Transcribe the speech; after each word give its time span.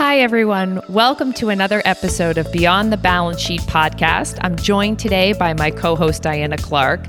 Hi, 0.00 0.20
everyone. 0.20 0.80
Welcome 0.88 1.34
to 1.34 1.50
another 1.50 1.82
episode 1.84 2.38
of 2.38 2.50
Beyond 2.50 2.90
the 2.90 2.96
Balance 2.96 3.38
Sheet 3.38 3.60
podcast. 3.60 4.38
I'm 4.40 4.56
joined 4.56 4.98
today 4.98 5.34
by 5.34 5.52
my 5.52 5.70
co 5.70 5.94
host, 5.94 6.22
Diana 6.22 6.56
Clark, 6.56 7.04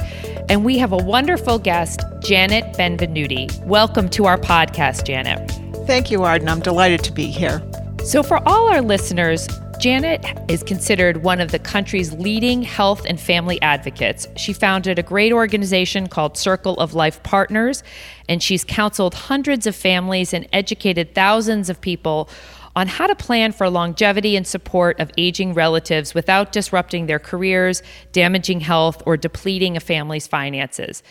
and 0.50 0.66
we 0.66 0.78
have 0.80 0.92
a 0.92 0.98
wonderful 0.98 1.58
guest, 1.58 2.04
Janet 2.20 2.66
Benvenuti. 2.74 3.66
Welcome 3.66 4.10
to 4.10 4.26
our 4.26 4.38
podcast, 4.38 5.06
Janet. 5.06 5.50
Thank 5.88 6.12
you, 6.12 6.24
Arden. 6.24 6.50
I'm 6.50 6.60
delighted 6.60 7.02
to 7.06 7.14
be 7.14 7.28
here. 7.28 7.64
So, 8.04 8.24
for 8.24 8.46
all 8.46 8.68
our 8.68 8.82
listeners, 8.82 9.48
Janet 9.80 10.26
is 10.50 10.62
considered 10.62 11.24
one 11.24 11.40
of 11.40 11.52
the 11.52 11.60
country's 11.60 12.12
leading 12.12 12.62
health 12.62 13.06
and 13.08 13.18
family 13.18 13.60
advocates. 13.62 14.28
She 14.36 14.52
founded 14.52 15.00
a 15.00 15.04
great 15.04 15.32
organization 15.32 16.08
called 16.08 16.38
Circle 16.38 16.76
of 16.76 16.94
Life 16.94 17.24
Partners, 17.24 17.84
and 18.28 18.44
she's 18.44 18.66
counseled 18.66 19.14
hundreds 19.14 19.66
of 19.66 19.78
families 19.78 20.34
and 20.34 20.46
educated 20.52 21.16
thousands 21.16 21.70
of 21.70 21.80
people 21.80 22.30
on 22.76 22.88
how 22.88 23.08
to 23.08 23.16
plan 23.16 23.52
for 23.52 23.70
longevity 23.70 24.36
and 24.36 24.48
support 24.48 25.00
of 25.00 25.12
aging 25.18 25.54
relatives 25.54 26.14
without 26.14 26.52
disrupting 26.52 27.06
their 27.06 27.20
careers, 27.20 27.84
damaging 28.12 28.62
health, 28.62 29.02
or 29.06 29.18
depleting 29.18 29.76
a 29.76 29.80
family's 29.80 30.28
finances. 30.28 31.04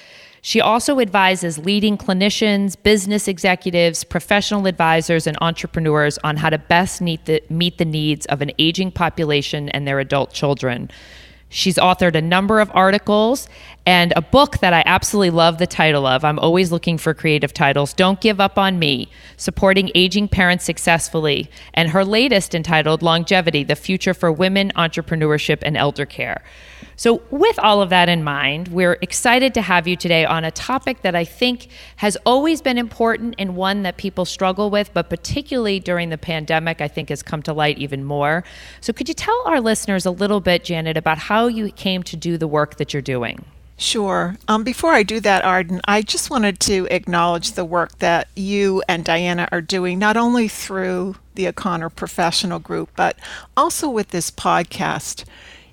She 0.42 0.60
also 0.60 1.00
advises 1.00 1.58
leading 1.58 1.98
clinicians, 1.98 2.82
business 2.82 3.28
executives, 3.28 4.04
professional 4.04 4.66
advisors, 4.66 5.26
and 5.26 5.36
entrepreneurs 5.40 6.18
on 6.24 6.38
how 6.38 6.48
to 6.48 6.58
best 6.58 7.02
meet 7.02 7.26
the, 7.26 7.42
meet 7.50 7.76
the 7.76 7.84
needs 7.84 8.24
of 8.26 8.40
an 8.40 8.50
aging 8.58 8.92
population 8.92 9.68
and 9.68 9.86
their 9.86 10.00
adult 10.00 10.32
children. 10.32 10.90
She's 11.52 11.76
authored 11.76 12.14
a 12.14 12.22
number 12.22 12.60
of 12.60 12.70
articles 12.72 13.48
and 13.84 14.12
a 14.14 14.22
book 14.22 14.58
that 14.58 14.72
I 14.72 14.84
absolutely 14.86 15.30
love 15.30 15.58
the 15.58 15.66
title 15.66 16.06
of. 16.06 16.24
I'm 16.24 16.38
always 16.38 16.70
looking 16.70 16.96
for 16.96 17.12
creative 17.12 17.52
titles. 17.52 17.92
Don't 17.92 18.20
Give 18.20 18.40
Up 18.40 18.56
on 18.56 18.78
Me 18.78 19.10
Supporting 19.36 19.90
Aging 19.96 20.28
Parents 20.28 20.64
Successfully. 20.64 21.50
And 21.74 21.90
her 21.90 22.04
latest 22.04 22.54
entitled 22.54 23.02
Longevity 23.02 23.64
The 23.64 23.74
Future 23.74 24.14
for 24.14 24.30
Women, 24.30 24.70
Entrepreneurship, 24.76 25.58
and 25.62 25.76
Elder 25.76 26.06
Care. 26.06 26.44
So, 27.00 27.22
with 27.30 27.58
all 27.58 27.80
of 27.80 27.88
that 27.88 28.10
in 28.10 28.22
mind, 28.22 28.68
we're 28.68 28.98
excited 29.00 29.54
to 29.54 29.62
have 29.62 29.88
you 29.88 29.96
today 29.96 30.26
on 30.26 30.44
a 30.44 30.50
topic 30.50 31.00
that 31.00 31.14
I 31.14 31.24
think 31.24 31.68
has 31.96 32.18
always 32.26 32.60
been 32.60 32.76
important 32.76 33.36
and 33.38 33.56
one 33.56 33.84
that 33.84 33.96
people 33.96 34.26
struggle 34.26 34.68
with, 34.68 34.92
but 34.92 35.08
particularly 35.08 35.80
during 35.80 36.10
the 36.10 36.18
pandemic, 36.18 36.82
I 36.82 36.88
think 36.88 37.08
has 37.08 37.22
come 37.22 37.42
to 37.44 37.54
light 37.54 37.78
even 37.78 38.04
more. 38.04 38.44
So, 38.82 38.92
could 38.92 39.08
you 39.08 39.14
tell 39.14 39.42
our 39.46 39.62
listeners 39.62 40.04
a 40.04 40.10
little 40.10 40.40
bit, 40.42 40.62
Janet, 40.62 40.98
about 40.98 41.16
how 41.16 41.46
you 41.46 41.72
came 41.72 42.02
to 42.02 42.18
do 42.18 42.36
the 42.36 42.46
work 42.46 42.76
that 42.76 42.92
you're 42.92 43.00
doing? 43.00 43.46
Sure. 43.78 44.36
Um, 44.46 44.62
before 44.62 44.92
I 44.92 45.02
do 45.02 45.20
that, 45.20 45.42
Arden, 45.42 45.80
I 45.86 46.02
just 46.02 46.28
wanted 46.28 46.60
to 46.60 46.86
acknowledge 46.90 47.52
the 47.52 47.64
work 47.64 47.98
that 48.00 48.28
you 48.36 48.82
and 48.90 49.06
Diana 49.06 49.48
are 49.50 49.62
doing, 49.62 49.98
not 49.98 50.18
only 50.18 50.48
through 50.48 51.16
the 51.34 51.48
O'Connor 51.48 51.88
Professional 51.88 52.58
Group, 52.58 52.90
but 52.94 53.18
also 53.56 53.88
with 53.88 54.08
this 54.08 54.30
podcast. 54.30 55.24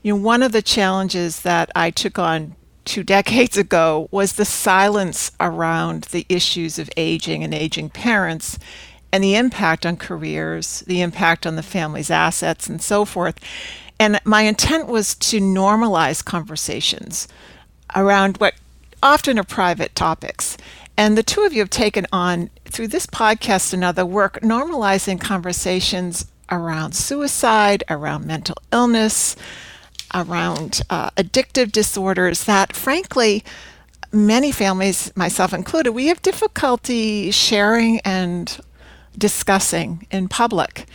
You 0.08 0.14
know, 0.14 0.22
one 0.22 0.42
of 0.42 0.54
the 0.54 0.62
challenges 0.62 1.42
that 1.42 1.70
I 1.76 1.92
took 1.92 2.18
on 2.18 2.56
two 2.86 3.04
decades 3.04 3.58
ago 3.58 4.08
was 4.10 4.32
the 4.32 4.46
silence 4.46 5.34
around 5.38 6.04
the 6.04 6.26
issues 6.30 6.80
of 6.80 6.90
aging 6.96 7.44
and 7.44 7.54
aging 7.54 7.90
parents 7.90 8.58
and 9.12 9.22
the 9.22 9.36
impact 9.36 9.86
on 9.86 9.98
careers, 9.98 10.80
the 10.88 11.02
impact 11.02 11.46
on 11.46 11.58
the 11.58 11.62
family's 11.62 12.10
assets, 12.10 12.70
and 12.70 12.82
so 12.82 13.04
forth. 13.04 13.38
And 14.00 14.22
my 14.24 14.44
intent 14.44 14.88
was 14.88 15.14
to 15.16 15.42
normalize 15.42 16.24
conversations 16.24 17.28
around 17.94 18.38
what 18.38 18.54
often 19.04 19.38
are 19.38 19.44
private 19.44 19.94
topics. 19.94 20.56
And 20.96 21.18
the 21.18 21.22
two 21.22 21.42
of 21.42 21.52
you 21.52 21.60
have 21.60 21.70
taken 21.70 22.08
on, 22.14 22.50
through 22.64 22.88
this 22.88 23.08
podcast 23.08 23.74
and 23.74 23.84
other 23.84 24.06
work, 24.06 24.40
normalizing 24.40 25.20
conversations 25.20 26.32
around 26.50 26.96
suicide, 26.96 27.84
around 27.90 28.26
mental 28.26 28.56
illness, 28.72 29.36
around 30.14 30.82
uh, 30.90 31.10
addictive 31.12 31.72
disorders 31.72 32.44
that, 32.46 32.76
frankly, 32.76 33.44
many 34.12 34.52
families, 34.52 35.12
myself 35.16 35.54
included, 35.54 35.92
we 35.92 36.08
have 36.08 36.22
difficulty 36.22 37.32
sharing 37.32 38.00
and 38.02 38.60
discussing 39.18 40.08
in 40.12 40.28
public. 40.28 40.86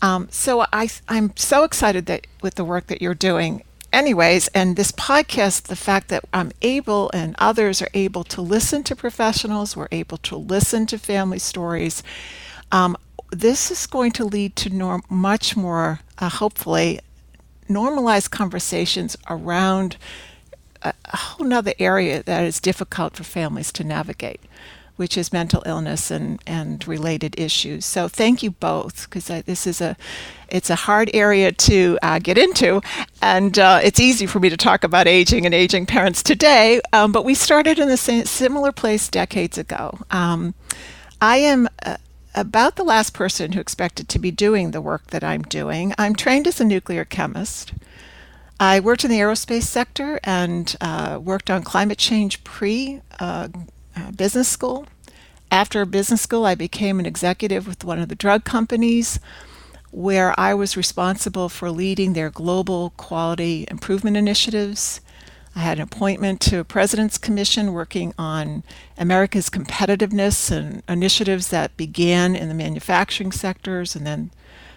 Um, 0.00 0.28
so 0.30 0.66
I, 0.72 0.88
I'm 1.08 1.36
so 1.36 1.64
excited 1.64 2.06
that 2.06 2.26
with 2.42 2.54
the 2.56 2.64
work 2.64 2.86
that 2.88 3.00
you're 3.00 3.14
doing. 3.14 3.62
Anyways, 3.92 4.48
and 4.48 4.76
this 4.76 4.90
podcast, 4.90 5.64
the 5.64 5.76
fact 5.76 6.08
that 6.08 6.24
I'm 6.32 6.50
able 6.62 7.10
and 7.12 7.36
others 7.38 7.82
are 7.82 7.90
able 7.92 8.24
to 8.24 8.40
listen 8.40 8.82
to 8.84 8.96
professionals, 8.96 9.76
we're 9.76 9.88
able 9.92 10.16
to 10.18 10.36
listen 10.36 10.86
to 10.86 10.98
family 10.98 11.38
stories. 11.38 12.02
Um, 12.72 12.96
this 13.30 13.70
is 13.70 13.86
going 13.86 14.12
to 14.12 14.24
lead 14.24 14.56
to 14.56 14.70
norm- 14.70 15.04
much 15.10 15.56
more, 15.56 16.00
uh, 16.18 16.30
hopefully, 16.30 17.00
normalize 17.74 18.30
conversations 18.30 19.16
around 19.28 19.96
a, 20.82 20.94
whole 21.16 21.46
nother 21.46 21.74
area 21.78 22.22
that 22.22 22.44
is 22.44 22.60
difficult 22.60 23.16
for 23.16 23.24
families 23.24 23.72
to 23.72 23.84
navigate 23.84 24.40
which 24.96 25.16
is 25.16 25.32
mental 25.32 25.62
illness 25.66 26.10
and, 26.10 26.40
and 26.46 26.86
related 26.86 27.38
issues. 27.38 27.84
So 27.84 28.08
thank 28.08 28.42
you 28.42 28.50
both 28.52 29.08
because 29.08 29.26
this 29.44 29.66
is 29.66 29.80
a 29.80 29.96
it's 30.48 30.68
a 30.68 30.74
hard 30.74 31.10
area 31.14 31.50
to 31.50 31.98
uh, 32.02 32.18
get 32.18 32.36
into, 32.36 32.82
and 33.22 33.58
uh, 33.58 33.80
it's 33.82 33.98
easy 33.98 34.26
for 34.26 34.38
me 34.38 34.50
to 34.50 34.56
talk 34.56 34.84
about 34.84 35.06
aging 35.06 35.46
and 35.46 35.54
aging 35.54 35.86
parents 35.86 36.22
today. 36.22 36.80
Um, 36.92 37.10
but 37.10 37.24
we 37.24 37.34
started 37.34 37.78
in 37.78 37.88
the 37.88 37.96
same 37.96 38.26
similar 38.26 38.70
place 38.70 39.08
decades 39.08 39.56
ago. 39.56 39.98
Um, 40.10 40.54
I 41.22 41.38
am 41.38 41.68
uh, 41.86 41.96
about 42.34 42.76
the 42.76 42.84
last 42.84 43.12
person 43.14 43.52
who 43.52 43.60
expected 43.60 44.08
to 44.08 44.18
be 44.18 44.30
doing 44.30 44.70
the 44.70 44.80
work 44.80 45.08
that 45.08 45.24
I'm 45.24 45.42
doing. 45.42 45.94
I'm 45.98 46.14
trained 46.14 46.46
as 46.46 46.60
a 46.60 46.64
nuclear 46.64 47.04
chemist. 47.04 47.72
I 48.58 48.80
worked 48.80 49.04
in 49.04 49.10
the 49.10 49.18
aerospace 49.18 49.64
sector 49.64 50.20
and 50.22 50.74
uh, 50.80 51.18
worked 51.22 51.50
on 51.50 51.62
climate 51.62 51.98
change 51.98 52.44
pre 52.44 53.00
uh, 53.18 53.48
uh, 53.96 54.10
business 54.12 54.48
school. 54.48 54.86
After 55.50 55.84
business 55.84 56.22
school, 56.22 56.46
I 56.46 56.54
became 56.54 56.98
an 56.98 57.06
executive 57.06 57.66
with 57.66 57.84
one 57.84 57.98
of 57.98 58.08
the 58.08 58.14
drug 58.14 58.44
companies 58.44 59.20
where 59.90 60.38
I 60.40 60.54
was 60.54 60.76
responsible 60.76 61.50
for 61.50 61.70
leading 61.70 62.14
their 62.14 62.30
global 62.30 62.90
quality 62.96 63.66
improvement 63.70 64.16
initiatives 64.16 65.00
I 65.54 65.60
had 65.60 65.78
an 65.78 65.84
appointment 65.84 66.40
to 66.42 66.60
a 66.60 66.64
President's 66.64 67.18
Commission 67.18 67.74
working 67.74 68.14
on 68.16 68.62
America's 68.96 69.50
competitiveness 69.50 70.50
and 70.50 70.82
initiatives 70.88 71.48
that 71.48 71.76
began 71.76 72.34
in 72.34 72.48
the 72.48 72.54
manufacturing 72.54 73.32
sectors 73.32 73.94
and 73.94 74.06
then 74.06 74.30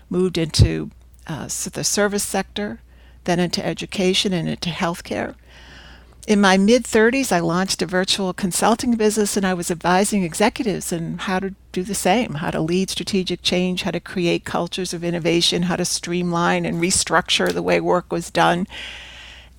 moved 0.09 0.38
into 0.38 0.91
uh, 1.28 1.46
the 1.46 1.84
service 1.84 2.24
sector, 2.24 2.81
then 3.24 3.40
into 3.40 3.66
education 3.66 4.34
and 4.34 4.50
into 4.50 4.69
healthcare. 4.69 5.35
In 6.28 6.41
my 6.41 6.58
mid 6.58 6.84
30s, 6.84 7.31
I 7.31 7.40
launched 7.40 7.81
a 7.81 7.85
virtual 7.85 8.34
consulting 8.34 8.96
business 8.96 9.38
and 9.38 9.46
I 9.46 9.53
was 9.53 9.72
advising 9.72 10.24
executives 10.24 10.91
on 10.91 11.19
how 11.19 11.40
to 11.40 11.53
do 11.72 11.84
the 11.84 11.96
same 11.96 12.35
how 12.35 12.52
to 12.52 12.59
lead 12.59 12.90
strategic 12.90 13.44
change, 13.44 13.84
how 13.84 13.91
to 13.91 14.00
create 14.00 14.44
cultures 14.44 14.94
of 14.94 15.03
innovation, 15.03 15.64
how 15.64 15.76
to 15.76 15.85
streamline 15.85 16.66
and 16.66 16.82
restructure 16.82 17.53
the 17.53 17.61
way 17.61 17.79
work 17.79 18.11
was 18.11 18.29
done 18.32 18.67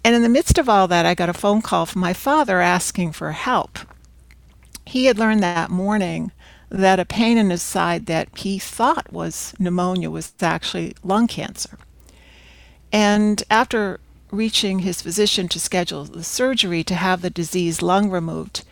and 0.06 0.14
in 0.14 0.22
the 0.22 0.28
midst 0.28 0.56
of 0.56 0.68
all 0.68 0.86
that, 0.86 1.04
I 1.04 1.16
got 1.16 1.28
a 1.28 1.34
phone 1.34 1.60
call 1.60 1.84
from 1.84 2.00
my 2.00 2.12
father 2.12 2.60
asking 2.60 3.10
for 3.10 3.32
help. 3.32 3.80
He 4.84 5.06
had 5.06 5.18
learned 5.18 5.42
that 5.42 5.68
morning 5.68 6.30
that 6.68 7.00
a 7.00 7.04
pain 7.04 7.36
in 7.36 7.50
his 7.50 7.60
side 7.60 8.06
that 8.06 8.28
he 8.38 8.60
thought 8.60 9.12
was 9.12 9.52
pneumonia 9.58 10.08
was 10.08 10.32
actually 10.40 10.94
lung 11.02 11.26
cancer. 11.26 11.76
And 12.92 13.42
after 13.50 13.98
reaching 14.30 14.78
his 14.78 15.02
physician 15.02 15.48
to 15.48 15.58
schedule 15.58 16.04
the 16.04 16.22
surgery 16.22 16.84
to 16.84 16.94
have 16.94 17.20
the 17.20 17.28
diseased 17.28 17.82
lung 17.82 18.08
removed, 18.08 18.62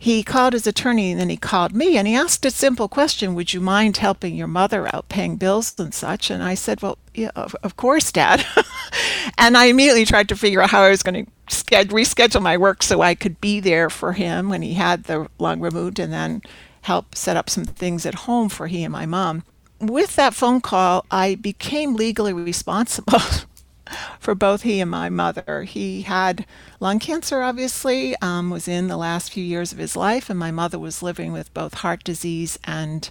he 0.00 0.22
called 0.22 0.52
his 0.52 0.66
attorney 0.66 1.10
and 1.10 1.20
then 1.20 1.28
he 1.28 1.36
called 1.36 1.74
me 1.74 1.98
and 1.98 2.06
he 2.06 2.14
asked 2.14 2.46
a 2.46 2.52
simple 2.52 2.88
question 2.88 3.34
Would 3.34 3.52
you 3.52 3.60
mind 3.60 3.96
helping 3.96 4.36
your 4.36 4.46
mother 4.46 4.88
out 4.94 5.08
paying 5.08 5.36
bills 5.36 5.74
and 5.76 5.92
such? 5.92 6.30
And 6.30 6.40
I 6.42 6.54
said, 6.54 6.80
Well, 6.80 6.98
yeah, 7.14 7.30
of, 7.34 7.56
of 7.64 7.76
course, 7.76 8.12
Dad. 8.12 8.46
and 9.38 9.56
I 9.56 9.64
immediately 9.64 10.04
tried 10.04 10.28
to 10.28 10.36
figure 10.36 10.62
out 10.62 10.70
how 10.70 10.82
I 10.82 10.90
was 10.90 11.02
going 11.02 11.26
to 11.26 11.30
reschedule 11.48 12.40
my 12.40 12.56
work 12.56 12.84
so 12.84 13.02
I 13.02 13.16
could 13.16 13.40
be 13.40 13.58
there 13.58 13.90
for 13.90 14.12
him 14.12 14.48
when 14.48 14.62
he 14.62 14.74
had 14.74 15.04
the 15.04 15.28
lung 15.38 15.60
removed 15.60 15.98
and 15.98 16.12
then 16.12 16.42
help 16.82 17.16
set 17.16 17.36
up 17.36 17.50
some 17.50 17.64
things 17.64 18.06
at 18.06 18.14
home 18.14 18.48
for 18.48 18.68
he 18.68 18.84
and 18.84 18.92
my 18.92 19.04
mom. 19.04 19.42
with 19.80 20.14
that 20.14 20.32
phone 20.32 20.60
call, 20.60 21.04
I 21.10 21.34
became 21.34 21.94
legally 21.94 22.32
responsible 22.32 23.20
for 24.18 24.34
both 24.34 24.62
he 24.62 24.80
and 24.80 24.90
my 24.90 25.08
mother. 25.08 25.64
He 25.64 26.02
had 26.02 26.46
lung 26.80 26.98
cancer, 26.98 27.42
obviously, 27.42 28.14
um, 28.22 28.50
was 28.50 28.68
in 28.68 28.88
the 28.88 28.96
last 28.96 29.32
few 29.32 29.44
years 29.44 29.72
of 29.72 29.78
his 29.78 29.96
life, 29.96 30.30
and 30.30 30.38
my 30.38 30.50
mother 30.50 30.78
was 30.78 31.02
living 31.02 31.32
with 31.32 31.52
both 31.54 31.74
heart 31.74 32.04
disease 32.04 32.58
and 32.64 33.08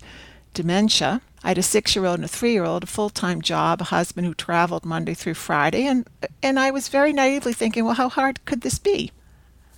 dementia. 0.54 1.22
I 1.44 1.50
had 1.50 1.58
a 1.58 1.64
six 1.64 1.96
year 1.96 2.06
old 2.06 2.16
and 2.16 2.26
a 2.26 2.28
three 2.28 2.54
year 2.54 2.66
old, 2.66 2.84
a 2.84 2.88
full 2.88 3.10
time 3.10 3.42
job, 3.42 3.82
a 3.82 3.86
husband 3.86 4.28
who 4.28 4.34
traveled 4.34 4.86
Monday 4.86 5.14
through 5.14 5.36
Friday, 5.36 5.86
and, 5.86 6.08
and 6.42 6.60
I 6.60 6.72
was 6.72 6.90
very 6.90 7.14
naively 7.14 7.54
thinking, 7.54 7.86
well, 7.86 7.94
how 7.94 8.10
hard 8.10 8.44
could 8.46 8.62
this 8.62 8.80
be? 8.80 9.12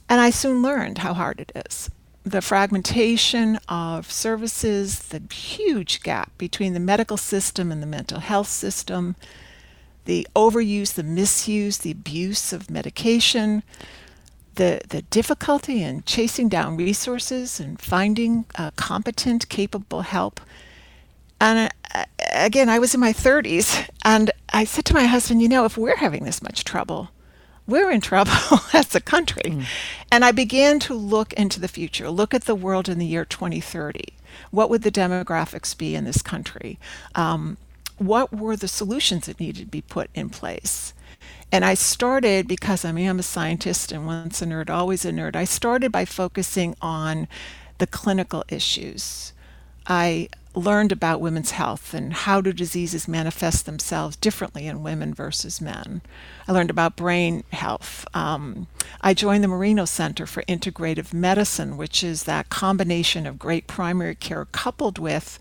And 0.07 0.19
I 0.19 0.31
soon 0.31 0.61
learned 0.61 0.99
how 0.99 1.13
hard 1.13 1.39
it 1.39 1.51
is. 1.67 1.89
The 2.23 2.41
fragmentation 2.41 3.59
of 3.67 4.11
services, 4.11 4.99
the 4.99 5.21
huge 5.31 6.01
gap 6.01 6.37
between 6.37 6.73
the 6.73 6.79
medical 6.79 7.17
system 7.17 7.71
and 7.71 7.81
the 7.81 7.87
mental 7.87 8.19
health 8.19 8.47
system, 8.47 9.15
the 10.05 10.27
overuse, 10.35 10.93
the 10.93 11.03
misuse, 11.03 11.79
the 11.79 11.91
abuse 11.91 12.53
of 12.53 12.69
medication, 12.69 13.63
the, 14.55 14.81
the 14.89 15.03
difficulty 15.03 15.81
in 15.81 16.03
chasing 16.03 16.49
down 16.49 16.77
resources 16.77 17.59
and 17.59 17.79
finding 17.79 18.45
uh, 18.55 18.71
competent, 18.75 19.47
capable 19.49 20.01
help. 20.01 20.41
And 21.39 21.71
uh, 21.95 22.05
again, 22.33 22.69
I 22.69 22.79
was 22.79 22.93
in 22.93 22.99
my 22.99 23.13
30s, 23.13 23.89
and 24.03 24.31
I 24.51 24.65
said 24.65 24.85
to 24.85 24.93
my 24.93 25.05
husband, 25.05 25.41
you 25.41 25.47
know, 25.47 25.65
if 25.65 25.77
we're 25.77 25.95
having 25.95 26.25
this 26.25 26.41
much 26.41 26.65
trouble, 26.65 27.09
we're 27.65 27.91
in 27.91 28.01
trouble 28.01 28.33
as 28.73 28.93
a 28.95 28.99
country. 28.99 29.43
Mm. 29.51 29.65
And 30.11 30.25
I 30.25 30.31
began 30.31 30.79
to 30.81 30.93
look 30.93 31.33
into 31.33 31.59
the 31.59 31.67
future, 31.67 32.09
look 32.09 32.33
at 32.33 32.43
the 32.43 32.55
world 32.55 32.89
in 32.89 32.99
the 32.99 33.05
year 33.05 33.25
2030. 33.25 34.01
What 34.51 34.69
would 34.69 34.81
the 34.81 34.91
demographics 34.91 35.77
be 35.77 35.95
in 35.95 36.03
this 36.03 36.21
country? 36.21 36.79
Um, 37.15 37.57
what 37.99 38.33
were 38.33 38.55
the 38.55 38.67
solutions 38.67 39.25
that 39.25 39.39
needed 39.39 39.61
to 39.61 39.67
be 39.67 39.81
put 39.81 40.09
in 40.13 40.29
place? 40.29 40.93
And 41.51 41.65
I 41.65 41.73
started 41.73 42.47
because 42.47 42.85
I 42.85 42.89
am 42.91 43.19
a 43.19 43.23
scientist 43.23 43.91
and 43.91 44.05
once 44.05 44.41
a 44.41 44.45
nerd, 44.45 44.69
always 44.69 45.03
a 45.05 45.11
nerd. 45.11 45.35
I 45.35 45.45
started 45.45 45.91
by 45.91 46.05
focusing 46.05 46.75
on 46.81 47.27
the 47.79 47.87
clinical 47.87 48.43
issues. 48.49 49.33
I 49.87 50.29
learned 50.55 50.91
about 50.91 51.21
women's 51.21 51.51
health 51.51 51.93
and 51.93 52.13
how 52.13 52.41
do 52.41 52.51
diseases 52.51 53.07
manifest 53.07 53.65
themselves 53.65 54.15
differently 54.15 54.67
in 54.67 54.83
women 54.83 55.13
versus 55.13 55.61
men. 55.61 56.01
I 56.47 56.51
learned 56.51 56.69
about 56.69 56.95
brain 56.95 57.43
health. 57.51 58.05
Um, 58.13 58.67
I 59.01 59.13
joined 59.13 59.43
the 59.43 59.47
Marino 59.47 59.85
Center 59.85 60.25
for 60.25 60.43
Integrative 60.43 61.13
Medicine, 61.13 61.77
which 61.77 62.03
is 62.03 62.23
that 62.23 62.49
combination 62.49 63.25
of 63.25 63.39
great 63.39 63.67
primary 63.67 64.15
care 64.15 64.45
coupled 64.45 64.97
with 64.97 65.39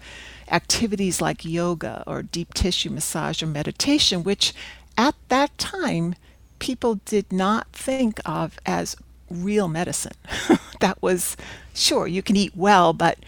activities 0.50 1.20
like 1.20 1.44
yoga 1.44 2.02
or 2.06 2.22
deep 2.22 2.54
tissue 2.54 2.90
massage 2.90 3.42
or 3.42 3.46
meditation, 3.46 4.22
which 4.24 4.54
at 4.96 5.14
that 5.28 5.56
time 5.58 6.14
people 6.58 6.96
did 7.04 7.32
not 7.32 7.68
think 7.72 8.20
of 8.24 8.58
as 8.66 8.96
real 9.30 9.68
medicine. 9.68 10.16
that 10.80 11.00
was 11.02 11.36
sure 11.74 12.06
you 12.06 12.22
can 12.22 12.36
eat 12.36 12.56
well, 12.56 12.92
but 12.92 13.18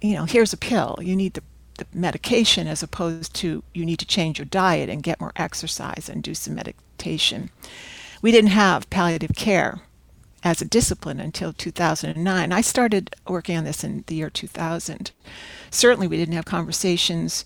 you 0.00 0.14
know, 0.14 0.24
here's 0.24 0.52
a 0.52 0.56
pill. 0.56 0.98
You 1.00 1.14
need 1.14 1.34
the, 1.34 1.42
the 1.78 1.86
medication 1.92 2.66
as 2.66 2.82
opposed 2.82 3.34
to 3.36 3.62
you 3.72 3.84
need 3.84 3.98
to 3.98 4.06
change 4.06 4.38
your 4.38 4.46
diet 4.46 4.88
and 4.88 5.02
get 5.02 5.20
more 5.20 5.32
exercise 5.36 6.08
and 6.08 6.22
do 6.22 6.34
some 6.34 6.54
meditation. 6.54 7.50
We 8.20 8.32
didn't 8.32 8.50
have 8.50 8.90
palliative 8.90 9.34
care 9.36 9.80
as 10.44 10.60
a 10.60 10.66
discipline 10.66 11.20
until 11.20 11.52
2009. 11.52 12.52
I 12.52 12.60
started 12.60 13.14
working 13.28 13.56
on 13.56 13.64
this 13.64 13.84
in 13.84 14.04
the 14.06 14.16
year 14.16 14.30
2000. 14.30 15.12
Certainly, 15.70 16.08
we 16.08 16.16
didn't 16.16 16.34
have 16.34 16.44
conversations 16.44 17.44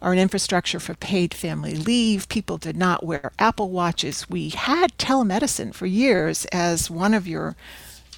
or 0.00 0.12
an 0.12 0.18
infrastructure 0.18 0.78
for 0.78 0.94
paid 0.94 1.32
family 1.34 1.74
leave. 1.74 2.28
People 2.28 2.58
did 2.58 2.76
not 2.76 3.04
wear 3.04 3.32
Apple 3.38 3.70
Watches. 3.70 4.28
We 4.28 4.50
had 4.50 4.96
telemedicine 4.98 5.74
for 5.74 5.86
years, 5.86 6.44
as 6.46 6.90
one 6.90 7.14
of 7.14 7.26
your 7.26 7.56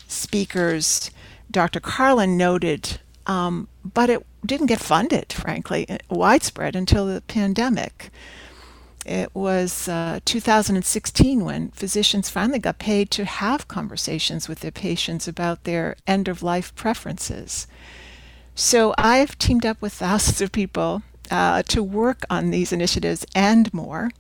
speakers, 0.08 1.10
Dr. 1.50 1.80
Carlin, 1.80 2.36
noted 2.36 2.98
um, 3.28 3.68
but 3.84 4.08
it 4.10 4.26
didn't 4.44 4.66
get 4.66 4.80
funded, 4.80 5.32
frankly, 5.32 5.86
widespread 6.08 6.74
until 6.74 7.06
the 7.06 7.20
pandemic. 7.22 8.10
It 9.08 9.34
was 9.34 9.88
uh, 9.88 10.20
2016 10.26 11.42
when 11.42 11.70
physicians 11.70 12.28
finally 12.28 12.58
got 12.58 12.78
paid 12.78 13.10
to 13.12 13.24
have 13.24 13.66
conversations 13.66 14.48
with 14.48 14.60
their 14.60 14.70
patients 14.70 15.26
about 15.26 15.64
their 15.64 15.96
end 16.06 16.28
of 16.28 16.42
life 16.42 16.74
preferences. 16.74 17.66
So 18.54 18.94
I've 18.98 19.38
teamed 19.38 19.64
up 19.64 19.80
with 19.80 19.94
thousands 19.94 20.42
of 20.42 20.52
people 20.52 21.02
uh, 21.30 21.62
to 21.68 21.82
work 21.82 22.24
on 22.28 22.50
these 22.50 22.70
initiatives 22.70 23.24
and 23.34 23.72
more. 23.72 24.10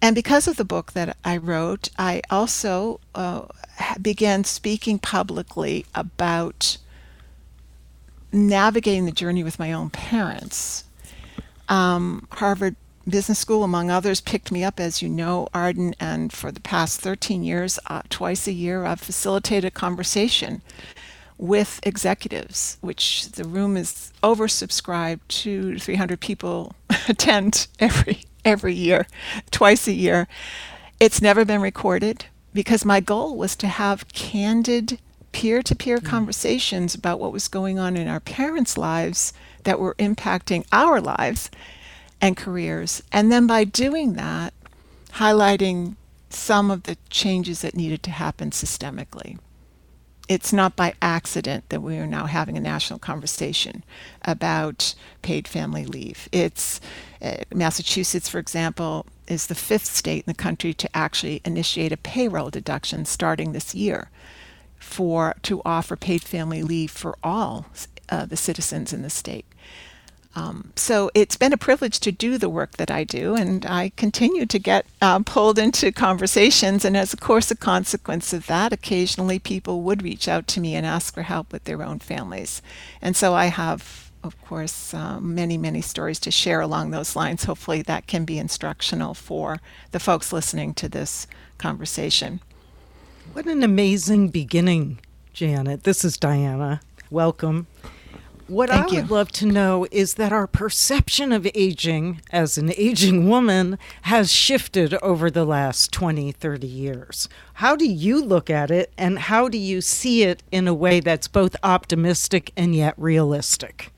And 0.00 0.14
because 0.14 0.48
of 0.48 0.56
the 0.56 0.64
book 0.64 0.92
that 0.92 1.18
I 1.22 1.36
wrote, 1.36 1.90
I 1.98 2.22
also 2.30 3.00
uh, 3.14 3.48
began 4.00 4.44
speaking 4.44 4.98
publicly 4.98 5.84
about 5.94 6.78
navigating 8.32 9.04
the 9.04 9.12
journey 9.12 9.44
with 9.44 9.58
my 9.58 9.74
own 9.74 9.90
parents. 9.90 10.84
Um, 11.68 12.26
Harvard 12.30 12.76
Business 13.10 13.38
School, 13.38 13.62
among 13.64 13.90
others, 13.90 14.20
picked 14.20 14.50
me 14.50 14.64
up, 14.64 14.80
as 14.80 15.02
you 15.02 15.08
know, 15.08 15.48
Arden, 15.52 15.94
and 16.00 16.32
for 16.32 16.50
the 16.50 16.60
past 16.60 17.00
13 17.00 17.42
years, 17.42 17.78
uh, 17.86 18.02
twice 18.08 18.46
a 18.46 18.52
year, 18.52 18.84
I've 18.84 19.00
facilitated 19.00 19.66
a 19.66 19.70
conversation 19.70 20.62
with 21.36 21.80
executives, 21.82 22.78
which 22.80 23.30
the 23.32 23.44
room 23.44 23.76
is 23.76 24.12
oversubscribed. 24.22 25.20
Two 25.28 25.74
to 25.74 25.80
300 25.80 26.20
people 26.20 26.74
attend 27.08 27.66
every 27.78 28.24
every 28.44 28.74
year, 28.74 29.06
twice 29.50 29.86
a 29.86 29.92
year. 29.92 30.26
It's 30.98 31.20
never 31.20 31.44
been 31.44 31.60
recorded 31.60 32.26
because 32.54 32.84
my 32.84 33.00
goal 33.00 33.36
was 33.36 33.56
to 33.56 33.68
have 33.68 34.08
candid 34.08 34.98
peer 35.32 35.62
to 35.62 35.74
peer 35.74 36.00
conversations 36.00 36.94
about 36.94 37.20
what 37.20 37.32
was 37.32 37.48
going 37.48 37.78
on 37.78 37.96
in 37.96 38.08
our 38.08 38.20
parents' 38.20 38.76
lives 38.76 39.32
that 39.64 39.78
were 39.78 39.94
impacting 39.94 40.66
our 40.72 41.00
lives 41.00 41.50
and 42.20 42.36
careers. 42.36 43.02
And 43.12 43.30
then 43.30 43.46
by 43.46 43.64
doing 43.64 44.14
that, 44.14 44.54
highlighting 45.14 45.96
some 46.28 46.70
of 46.70 46.84
the 46.84 46.96
changes 47.08 47.62
that 47.62 47.74
needed 47.74 48.02
to 48.04 48.10
happen 48.10 48.50
systemically. 48.50 49.38
It's 50.28 50.52
not 50.52 50.76
by 50.76 50.94
accident 51.02 51.68
that 51.70 51.82
we 51.82 51.98
are 51.98 52.06
now 52.06 52.26
having 52.26 52.56
a 52.56 52.60
national 52.60 53.00
conversation 53.00 53.82
about 54.24 54.94
paid 55.22 55.48
family 55.48 55.84
leave. 55.84 56.28
It's 56.30 56.80
uh, 57.20 57.38
Massachusetts, 57.52 58.28
for 58.28 58.38
example, 58.38 59.06
is 59.26 59.48
the 59.48 59.56
fifth 59.56 59.86
state 59.86 60.24
in 60.26 60.30
the 60.30 60.42
country 60.42 60.72
to 60.74 60.96
actually 60.96 61.40
initiate 61.44 61.90
a 61.90 61.96
payroll 61.96 62.50
deduction 62.50 63.04
starting 63.04 63.52
this 63.52 63.74
year 63.74 64.08
for 64.78 65.34
to 65.42 65.60
offer 65.64 65.96
paid 65.96 66.22
family 66.22 66.62
leave 66.62 66.92
for 66.92 67.16
all 67.24 67.66
uh, 68.08 68.24
the 68.24 68.36
citizens 68.36 68.92
in 68.92 69.02
the 69.02 69.10
state. 69.10 69.46
Um, 70.36 70.72
so 70.76 71.10
it's 71.12 71.36
been 71.36 71.52
a 71.52 71.58
privilege 71.58 71.98
to 72.00 72.12
do 72.12 72.38
the 72.38 72.48
work 72.48 72.76
that 72.76 72.90
I 72.90 73.02
do, 73.02 73.34
and 73.34 73.66
I 73.66 73.90
continue 73.96 74.46
to 74.46 74.58
get 74.58 74.86
uh, 75.02 75.18
pulled 75.20 75.58
into 75.58 75.90
conversations. 75.90 76.84
And 76.84 76.96
as, 76.96 77.12
of 77.12 77.20
course, 77.20 77.50
a 77.50 77.56
consequence 77.56 78.32
of 78.32 78.46
that, 78.46 78.72
occasionally 78.72 79.38
people 79.40 79.82
would 79.82 80.02
reach 80.02 80.28
out 80.28 80.46
to 80.48 80.60
me 80.60 80.76
and 80.76 80.86
ask 80.86 81.14
for 81.14 81.22
help 81.22 81.52
with 81.52 81.64
their 81.64 81.82
own 81.82 81.98
families. 81.98 82.62
And 83.02 83.16
so 83.16 83.34
I 83.34 83.46
have, 83.46 84.12
of 84.22 84.40
course, 84.42 84.94
um, 84.94 85.34
many, 85.34 85.58
many 85.58 85.80
stories 85.80 86.20
to 86.20 86.30
share 86.30 86.60
along 86.60 86.90
those 86.90 87.16
lines. 87.16 87.44
Hopefully, 87.44 87.82
that 87.82 88.06
can 88.06 88.24
be 88.24 88.38
instructional 88.38 89.14
for 89.14 89.60
the 89.90 90.00
folks 90.00 90.32
listening 90.32 90.74
to 90.74 90.88
this 90.88 91.26
conversation. 91.58 92.40
What 93.32 93.46
an 93.46 93.64
amazing 93.64 94.28
beginning, 94.28 95.00
Janet. 95.32 95.82
This 95.82 96.04
is 96.04 96.16
Diana. 96.16 96.80
Welcome. 97.10 97.66
What 98.50 98.68
Thank 98.68 98.88
I 98.88 98.90
you. 98.90 99.02
would 99.02 99.10
love 99.12 99.30
to 99.32 99.46
know 99.46 99.86
is 99.92 100.14
that 100.14 100.32
our 100.32 100.48
perception 100.48 101.30
of 101.30 101.46
aging 101.54 102.20
as 102.32 102.58
an 102.58 102.72
aging 102.76 103.28
woman 103.28 103.78
has 104.02 104.32
shifted 104.32 104.94
over 104.94 105.30
the 105.30 105.44
last 105.44 105.92
20, 105.92 106.32
30 106.32 106.66
years. 106.66 107.28
How 107.54 107.76
do 107.76 107.88
you 107.88 108.20
look 108.20 108.50
at 108.50 108.72
it, 108.72 108.92
and 108.98 109.20
how 109.20 109.48
do 109.48 109.56
you 109.56 109.80
see 109.80 110.24
it 110.24 110.42
in 110.50 110.66
a 110.66 110.74
way 110.74 110.98
that's 110.98 111.28
both 111.28 111.54
optimistic 111.62 112.50
and 112.56 112.74
yet 112.74 112.94
realistic? 112.96 113.92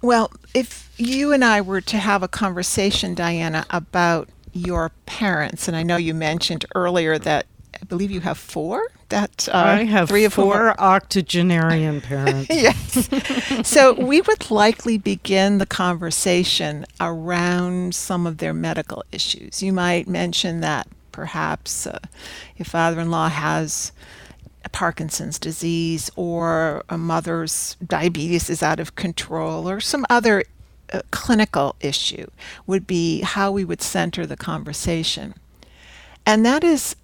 Well, 0.00 0.32
if 0.52 0.92
you 0.96 1.32
and 1.32 1.44
I 1.44 1.60
were 1.60 1.80
to 1.82 1.96
have 1.96 2.24
a 2.24 2.28
conversation, 2.28 3.14
Diana, 3.14 3.66
about 3.70 4.28
your 4.52 4.90
parents, 5.06 5.68
and 5.68 5.76
I 5.76 5.84
know 5.84 5.96
you 5.96 6.12
mentioned 6.12 6.64
earlier 6.74 7.18
that 7.20 7.46
I 7.80 7.84
believe 7.84 8.10
you 8.10 8.22
have 8.22 8.36
four. 8.36 8.88
That 9.12 9.48
uh, 9.52 9.58
I 9.58 9.84
have 9.84 10.08
three 10.08 10.24
or 10.24 10.30
four 10.30 10.68
whom 10.68 10.74
octogenarian 10.78 12.00
parents. 12.12 12.48
yes. 12.50 13.08
so 13.68 13.92
we 13.92 14.20
would 14.22 14.50
likely 14.50 14.96
begin 14.96 15.58
the 15.58 15.66
conversation 15.66 16.86
around 16.98 17.94
some 17.94 18.26
of 18.26 18.38
their 18.38 18.54
medical 18.54 19.04
issues. 19.12 19.62
You 19.62 19.72
might 19.72 20.08
mention 20.08 20.60
that 20.60 20.88
perhaps 21.12 21.86
uh, 21.86 21.98
your 22.56 22.64
father-in-law 22.64 23.28
has 23.28 23.92
Parkinson's 24.72 25.38
disease 25.38 26.10
or 26.16 26.82
a 26.88 26.96
mother's 26.96 27.76
diabetes 27.86 28.48
is 28.48 28.62
out 28.62 28.80
of 28.80 28.94
control 28.96 29.68
or 29.68 29.80
some 29.80 30.06
other 30.08 30.44
uh, 30.92 31.02
clinical 31.10 31.76
issue 31.80 32.26
would 32.66 32.86
be 32.86 33.20
how 33.20 33.52
we 33.52 33.64
would 33.64 33.82
center 33.82 34.24
the 34.24 34.36
conversation. 34.36 35.34
And 36.24 36.46
that 36.46 36.62
is, 36.62 36.96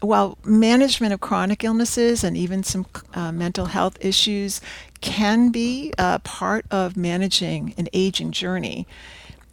while 0.00 0.38
management 0.44 1.12
of 1.12 1.20
chronic 1.20 1.64
illnesses 1.64 2.22
and 2.22 2.36
even 2.36 2.62
some 2.62 2.86
uh, 3.14 3.32
mental 3.32 3.66
health 3.66 3.96
issues 4.00 4.60
can 5.00 5.50
be 5.50 5.92
a 5.98 6.18
part 6.20 6.66
of 6.70 6.96
managing 6.96 7.74
an 7.78 7.88
aging 7.92 8.30
journey, 8.30 8.86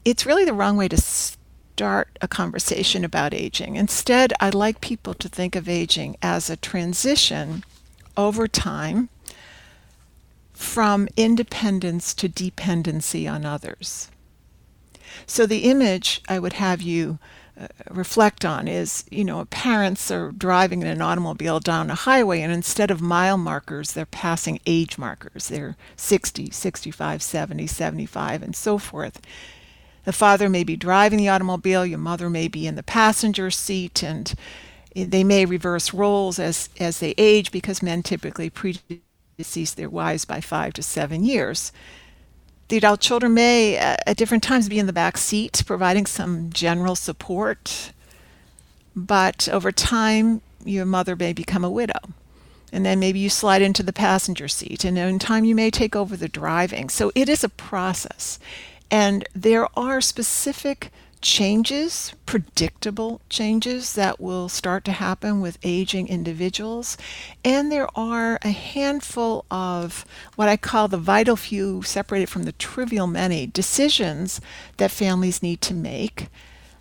it's 0.04 0.26
really 0.26 0.46
the 0.46 0.54
wrong 0.54 0.76
way 0.76 0.88
to 0.88 0.98
start 0.98 2.18
a 2.22 2.28
conversation 2.28 3.04
about 3.04 3.34
aging. 3.34 3.76
Instead, 3.76 4.34
I 4.40 4.50
like 4.50 4.82
people 4.82 5.14
to 5.16 5.30
think 5.30 5.56
of 5.56 5.70
aging 5.70 6.18
as 6.22 6.50
a 6.50 6.58
transition 6.58 7.64
over 8.18 8.48
time 8.48 9.10
from 10.54 11.08
independence 11.18 12.14
to 12.14 12.28
dependency 12.28 13.28
on 13.28 13.46
others. 13.46 14.10
So 15.26 15.46
the 15.46 15.70
image 15.70 16.22
I 16.28 16.40
would 16.40 16.54
have 16.54 16.82
you 16.82 17.20
uh, 17.60 17.68
reflect 17.92 18.46
on 18.46 18.68
is, 18.68 19.06
you 19.12 19.24
know, 19.24 19.46
parents 19.46 20.10
are 20.12 20.32
driving 20.32 20.82
in 20.82 20.88
an 20.88 21.02
automobile 21.02 21.60
down 21.60 21.90
a 21.92 21.96
highway 21.96 22.42
and 22.42 22.52
instead 22.52 22.92
of 22.92 23.02
mile 23.02 23.38
markers, 23.38 23.94
they're 23.94 24.06
passing 24.08 24.60
age 24.66 24.98
markers. 24.98 25.50
They're 25.50 25.78
60, 25.96 26.50
65, 26.52 27.22
70, 27.22 27.68
75, 27.68 28.44
and 28.44 28.56
so 28.56 28.78
forth. 28.78 29.22
The 30.06 30.14
father 30.14 30.50
may 30.50 30.64
be 30.64 30.76
driving 30.76 31.20
the 31.20 31.30
automobile, 31.30 31.86
your 31.86 32.00
mother 32.00 32.30
may 32.30 32.48
be 32.48 32.68
in 32.68 32.76
the 32.76 32.84
passenger 32.84 33.52
seat, 33.52 34.04
and 34.04 34.34
they 34.96 35.24
may 35.24 35.46
reverse 35.46 35.94
roles 35.94 36.40
as, 36.40 36.70
as 36.80 37.00
they 37.00 37.14
age 37.18 37.52
because 37.52 37.82
men 37.82 38.04
typically 38.04 38.50
predecease 38.50 39.76
their 39.76 39.90
wives 39.90 40.26
by 40.26 40.42
five 40.42 40.74
to 40.74 40.84
seven 40.84 41.24
years. 41.24 41.72
The 42.74 42.78
adult 42.78 43.02
children 43.02 43.36
may, 43.36 43.78
uh, 43.78 43.98
at 44.08 44.18
different 44.18 44.42
times, 44.42 44.68
be 44.68 44.80
in 44.80 44.88
the 44.88 44.94
back 44.94 45.16
seat, 45.16 45.62
providing 45.64 46.08
some 46.08 46.50
general 46.50 46.96
support. 46.96 47.92
But 48.96 49.48
over 49.48 49.72
time, 49.72 50.42
your 50.66 50.84
mother 50.84 51.16
may 51.16 51.34
become 51.34 51.64
a 51.64 51.70
widow. 51.70 52.00
And 52.72 52.84
then 52.84 53.00
maybe 53.00 53.20
you 53.20 53.30
slide 53.30 53.62
into 53.62 53.84
the 53.84 53.94
passenger 53.94 54.48
seat. 54.48 54.84
And 54.84 54.98
in 54.98 55.20
time, 55.20 55.46
you 55.46 55.54
may 55.54 55.70
take 55.70 55.96
over 55.96 56.18
the 56.18 56.28
driving. 56.28 56.90
So 56.90 57.12
it 57.14 57.30
is 57.30 57.44
a 57.44 57.50
process. 57.50 58.40
And 58.90 59.24
there 59.36 59.68
are 59.78 60.02
specific 60.02 60.92
changes, 61.24 62.14
predictable 62.26 63.22
changes 63.30 63.94
that 63.94 64.20
will 64.20 64.50
start 64.50 64.86
to 64.86 64.92
happen 64.92 65.42
with 65.42 65.58
aging 65.64 66.08
individuals. 66.08 66.98
And 67.44 67.72
there 67.72 67.88
are 67.98 68.38
a 68.44 68.52
handful 68.52 69.46
of 69.50 70.06
what 70.36 70.50
I 70.50 70.58
call 70.58 70.88
the 70.88 70.98
vital 70.98 71.36
few, 71.36 71.82
separated 71.82 72.30
from 72.30 72.44
the 72.44 72.52
trivial 72.52 73.08
many, 73.08 73.48
decisions 73.48 74.40
that 74.78 74.92
families 74.92 75.42
need 75.42 75.62
to 75.62 75.74
make 75.74 76.28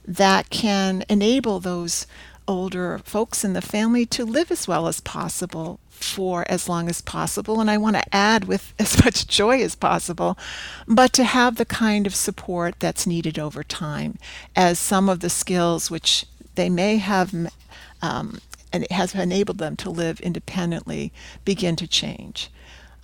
that 0.04 0.50
can 0.50 1.04
enable 1.08 1.60
those 1.60 2.06
older 2.48 2.98
folks 3.04 3.44
in 3.44 3.52
the 3.52 3.62
family 3.62 4.06
to 4.06 4.24
live 4.24 4.50
as 4.50 4.66
well 4.68 4.86
as 4.88 5.00
possible 5.00 5.80
for 5.90 6.44
as 6.48 6.68
long 6.68 6.88
as 6.88 7.00
possible. 7.00 7.60
And 7.60 7.70
I 7.70 7.78
want 7.78 7.96
to 7.96 8.14
add 8.14 8.44
with 8.44 8.74
as 8.78 9.02
much 9.04 9.26
joy 9.26 9.62
as 9.62 9.74
possible, 9.74 10.38
but 10.86 11.12
to 11.14 11.24
have 11.24 11.56
the 11.56 11.64
kind 11.64 12.06
of 12.06 12.14
support 12.14 12.74
that's 12.80 13.06
needed 13.06 13.38
over 13.38 13.62
time 13.62 14.18
as 14.56 14.78
some 14.78 15.08
of 15.08 15.20
the 15.20 15.30
skills 15.30 15.90
which 15.90 16.26
they 16.54 16.68
may 16.68 16.98
have 16.98 17.32
um, 18.02 18.40
and 18.72 18.84
it 18.84 18.92
has 18.92 19.14
enabled 19.14 19.58
them 19.58 19.76
to 19.76 19.90
live 19.90 20.18
independently 20.20 21.12
begin 21.44 21.76
to 21.76 21.86
change. 21.86 22.50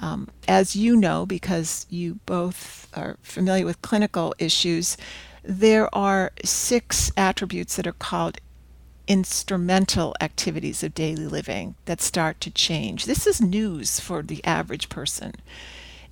Um, 0.01 0.29
as 0.47 0.77
you 0.77 0.97
know, 0.97 1.27
because 1.27 1.87
you 1.91 2.21
both 2.27 2.89
are 2.95 3.17
familiar 3.23 3.67
with 3.67 3.83
clinical 3.83 4.35
issues, 4.39 4.97
there 5.43 5.93
are 5.95 6.33
six 6.45 7.11
attributes 7.17 7.77
that 7.77 7.87
are 7.87 7.93
called 7.93 8.39
instrumental 9.09 10.15
activities 10.21 10.85
of 10.85 10.95
daily 10.95 11.27
living 11.27 11.75
that 11.87 12.01
start 12.01 12.41
to 12.43 12.51
change. 12.51 13.07
This 13.07 13.27
is 13.27 13.41
news 13.41 13.99
for 13.99 14.23
the 14.23 14.45
average 14.45 14.89
person. 14.89 15.33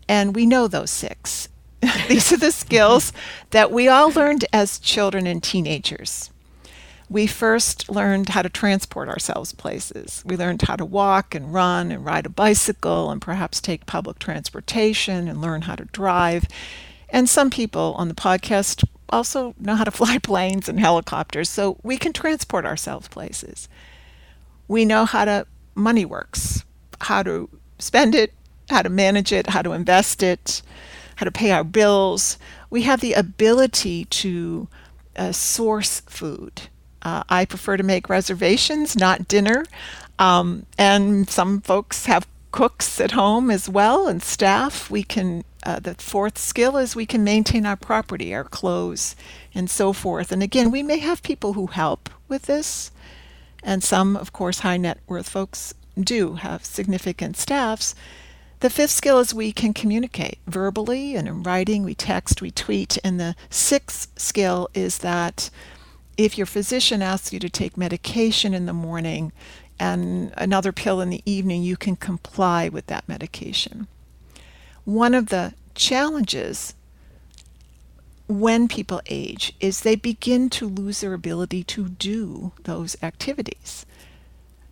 And 0.08 0.34
we 0.34 0.46
know 0.46 0.66
those 0.66 0.90
six. 0.90 1.48
These 2.08 2.32
are 2.32 2.38
the 2.38 2.50
skills 2.50 3.12
that 3.50 3.70
we 3.70 3.86
all 3.86 4.10
learned 4.10 4.46
as 4.52 4.78
children 4.78 5.26
and 5.26 5.42
teenagers. 5.42 6.30
We 7.08 7.28
first 7.28 7.88
learned 7.88 8.30
how 8.30 8.42
to 8.42 8.48
transport 8.48 9.08
ourselves 9.08 9.52
places. 9.52 10.24
We 10.26 10.36
learned 10.36 10.62
how 10.62 10.74
to 10.74 10.84
walk 10.84 11.36
and 11.36 11.54
run 11.54 11.92
and 11.92 12.04
ride 12.04 12.26
a 12.26 12.30
bicycle 12.30 13.10
and 13.10 13.22
perhaps 13.22 13.60
take 13.60 13.86
public 13.86 14.18
transportation 14.18 15.28
and 15.28 15.40
learn 15.40 15.62
how 15.62 15.76
to 15.76 15.84
drive. 15.84 16.46
And 17.10 17.28
some 17.28 17.50
people 17.50 17.94
on 17.96 18.08
the 18.08 18.14
podcast 18.14 18.84
also 19.08 19.54
know 19.58 19.74
how 19.74 19.84
to 19.84 19.90
fly 19.90 20.18
planes 20.22 20.68
and 20.68 20.80
helicopters, 20.80 21.48
so 21.48 21.78
we 21.82 21.96
can 21.96 22.12
transport 22.12 22.64
ourselves 22.64 23.08
places. 23.08 23.68
We 24.68 24.84
know 24.84 25.04
how 25.04 25.24
to 25.24 25.46
money 25.74 26.04
works, 26.04 26.64
how 27.00 27.22
to 27.22 27.48
spend 27.78 28.14
it, 28.14 28.32
how 28.70 28.82
to 28.82 28.88
manage 28.88 29.32
it, 29.32 29.48
how 29.48 29.62
to 29.62 29.72
invest 29.72 30.22
it, 30.22 30.62
how 31.16 31.24
to 31.24 31.30
pay 31.30 31.52
our 31.52 31.64
bills. 31.64 32.38
We 32.70 32.82
have 32.82 33.00
the 33.00 33.12
ability 33.12 34.06
to 34.06 34.68
uh, 35.16 35.32
source 35.32 36.00
food. 36.00 36.62
Uh, 37.02 37.22
I 37.28 37.44
prefer 37.44 37.76
to 37.76 37.82
make 37.82 38.08
reservations, 38.08 38.96
not 38.96 39.28
dinner. 39.28 39.64
Um, 40.18 40.66
and 40.78 41.28
some 41.28 41.60
folks 41.60 42.06
have 42.06 42.26
cooks 42.50 43.00
at 43.00 43.12
home 43.12 43.50
as 43.50 43.68
well 43.68 44.08
and 44.08 44.22
staff. 44.22 44.90
We 44.90 45.02
can 45.02 45.44
uh, 45.66 45.80
the 45.80 45.96
fourth 45.96 46.38
skill 46.38 46.76
is 46.76 46.94
we 46.94 47.06
can 47.06 47.24
maintain 47.24 47.66
our 47.66 47.76
property, 47.76 48.32
our 48.32 48.44
clothes, 48.44 49.16
and 49.52 49.68
so 49.68 49.92
forth. 49.92 50.30
And 50.30 50.40
again, 50.40 50.70
we 50.70 50.80
may 50.80 50.98
have 50.98 51.24
people 51.24 51.54
who 51.54 51.66
help 51.66 52.08
with 52.28 52.42
this, 52.42 52.92
and 53.64 53.82
some, 53.82 54.16
of 54.16 54.32
course, 54.32 54.60
high 54.60 54.76
net 54.76 55.00
worth 55.08 55.28
folks 55.28 55.74
do 55.98 56.34
have 56.34 56.64
significant 56.64 57.36
staffs. 57.36 57.96
The 58.60 58.70
fifth 58.70 58.92
skill 58.92 59.18
is 59.18 59.34
we 59.34 59.50
can 59.50 59.74
communicate 59.74 60.38
verbally 60.46 61.16
and 61.16 61.26
in 61.26 61.42
writing, 61.42 61.82
we 61.82 61.96
text, 61.96 62.40
we 62.40 62.52
tweet. 62.52 62.96
And 63.02 63.18
the 63.18 63.34
sixth 63.50 64.08
skill 64.16 64.68
is 64.72 64.98
that 64.98 65.50
if 66.16 66.38
your 66.38 66.46
physician 66.46 67.02
asks 67.02 67.32
you 67.32 67.40
to 67.40 67.50
take 67.50 67.76
medication 67.76 68.54
in 68.54 68.66
the 68.66 68.72
morning 68.72 69.32
and 69.80 70.32
another 70.36 70.70
pill 70.70 71.00
in 71.00 71.10
the 71.10 71.22
evening, 71.26 71.64
you 71.64 71.76
can 71.76 71.96
comply 71.96 72.68
with 72.68 72.86
that 72.86 73.08
medication 73.08 73.88
one 74.86 75.12
of 75.12 75.26
the 75.26 75.52
challenges 75.74 76.74
when 78.28 78.66
people 78.66 79.02
age 79.06 79.52
is 79.60 79.80
they 79.80 79.94
begin 79.94 80.48
to 80.48 80.66
lose 80.66 81.00
their 81.00 81.12
ability 81.12 81.62
to 81.62 81.88
do 81.88 82.52
those 82.64 82.96
activities. 83.02 83.84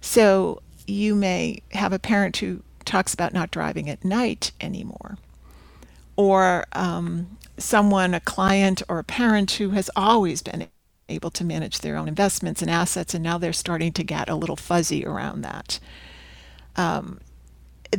So 0.00 0.62
you 0.86 1.14
may 1.14 1.62
have 1.72 1.92
a 1.92 1.98
parent 1.98 2.38
who 2.38 2.62
talks 2.84 3.12
about 3.12 3.32
not 3.32 3.50
driving 3.50 3.90
at 3.90 4.04
night 4.04 4.52
anymore, 4.60 5.18
or 6.16 6.64
um, 6.72 7.36
someone, 7.58 8.14
a 8.14 8.20
client 8.20 8.82
or 8.88 8.98
a 8.98 9.04
parent 9.04 9.52
who 9.52 9.70
has 9.70 9.90
always 9.96 10.42
been 10.42 10.68
able 11.08 11.30
to 11.30 11.44
manage 11.44 11.80
their 11.80 11.96
own 11.96 12.08
investments 12.08 12.62
and 12.62 12.70
assets, 12.70 13.14
and 13.14 13.22
now 13.22 13.38
they're 13.38 13.52
starting 13.52 13.92
to 13.92 14.04
get 14.04 14.28
a 14.28 14.34
little 14.34 14.56
fuzzy 14.56 15.04
around 15.04 15.42
that. 15.42 15.78
Um, 16.76 17.20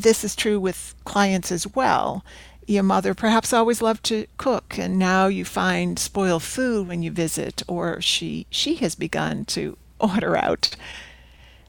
this 0.02 0.24
is 0.24 0.36
true 0.36 0.60
with 0.60 0.96
clients 1.06 1.52
as 1.52 1.68
well. 1.76 2.24
Your 2.68 2.84
mother 2.84 3.14
perhaps 3.14 3.54
always 3.54 3.82
loved 3.82 4.04
to 4.06 4.26
cook, 4.38 4.78
and 4.80 4.98
now 4.98 5.28
you 5.28 5.46
find 5.46 6.00
spoiled 6.00 6.44
food 6.44 6.88
when 6.88 7.04
you 7.04 7.12
visit, 7.12 7.62
or 7.68 8.02
she 8.02 8.48
she 8.50 8.76
has 8.76 8.96
begun 8.96 9.46
to 9.46 9.78
order 10.00 10.36
out. 10.36 10.76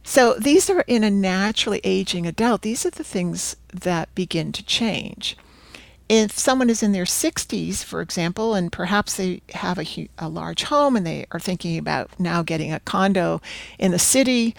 So 0.02 0.34
these 0.34 0.70
are 0.70 0.82
in 0.86 1.02
a 1.02 1.10
naturally 1.10 1.80
aging 1.82 2.26
adult. 2.26 2.62
These 2.62 2.86
are 2.86 2.90
the 2.90 3.04
things 3.04 3.56
that 3.74 4.14
begin 4.14 4.52
to 4.52 4.64
change. 4.64 5.36
If 6.08 6.38
someone 6.38 6.70
is 6.70 6.80
in 6.80 6.92
their 6.92 7.04
60s, 7.04 7.82
for 7.82 8.00
example, 8.00 8.54
and 8.54 8.70
perhaps 8.70 9.16
they 9.16 9.42
have 9.50 9.80
a, 9.80 10.08
a 10.16 10.28
large 10.28 10.62
home 10.62 10.94
and 10.94 11.04
they 11.04 11.26
are 11.32 11.40
thinking 11.40 11.76
about 11.76 12.10
now 12.20 12.44
getting 12.44 12.72
a 12.72 12.78
condo 12.78 13.42
in 13.80 13.90
the 13.90 13.98
city 13.98 14.54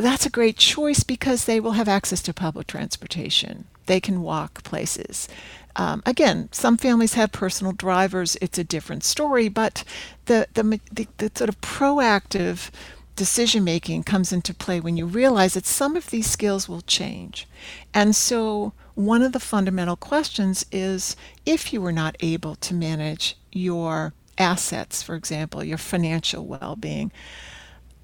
that's 0.00 0.26
a 0.26 0.30
great 0.30 0.56
choice 0.56 1.02
because 1.02 1.44
they 1.44 1.60
will 1.60 1.72
have 1.72 1.88
access 1.88 2.22
to 2.22 2.34
public 2.34 2.66
transportation. 2.66 3.66
They 3.86 4.00
can 4.00 4.22
walk 4.22 4.62
places. 4.64 5.28
Um, 5.76 6.02
again, 6.06 6.48
some 6.52 6.76
families 6.76 7.14
have 7.14 7.32
personal 7.32 7.72
drivers. 7.72 8.36
It's 8.40 8.58
a 8.58 8.64
different 8.64 9.04
story, 9.04 9.48
but 9.48 9.84
the, 10.26 10.46
the, 10.54 10.80
the, 10.92 11.08
the 11.18 11.32
sort 11.34 11.48
of 11.48 11.60
proactive 11.60 12.70
decision 13.16 13.64
making 13.64 14.02
comes 14.04 14.32
into 14.32 14.54
play 14.54 14.80
when 14.80 14.96
you 14.96 15.06
realize 15.06 15.54
that 15.54 15.66
some 15.66 15.96
of 15.96 16.10
these 16.10 16.28
skills 16.28 16.68
will 16.68 16.82
change. 16.82 17.46
And 17.92 18.14
so, 18.14 18.72
one 18.94 19.22
of 19.22 19.32
the 19.32 19.40
fundamental 19.40 19.96
questions 19.96 20.64
is 20.70 21.16
if 21.44 21.72
you 21.72 21.80
were 21.80 21.92
not 21.92 22.16
able 22.20 22.54
to 22.56 22.74
manage 22.74 23.36
your 23.52 24.12
assets, 24.38 25.02
for 25.02 25.16
example, 25.16 25.64
your 25.64 25.78
financial 25.78 26.46
well 26.46 26.76
being, 26.76 27.10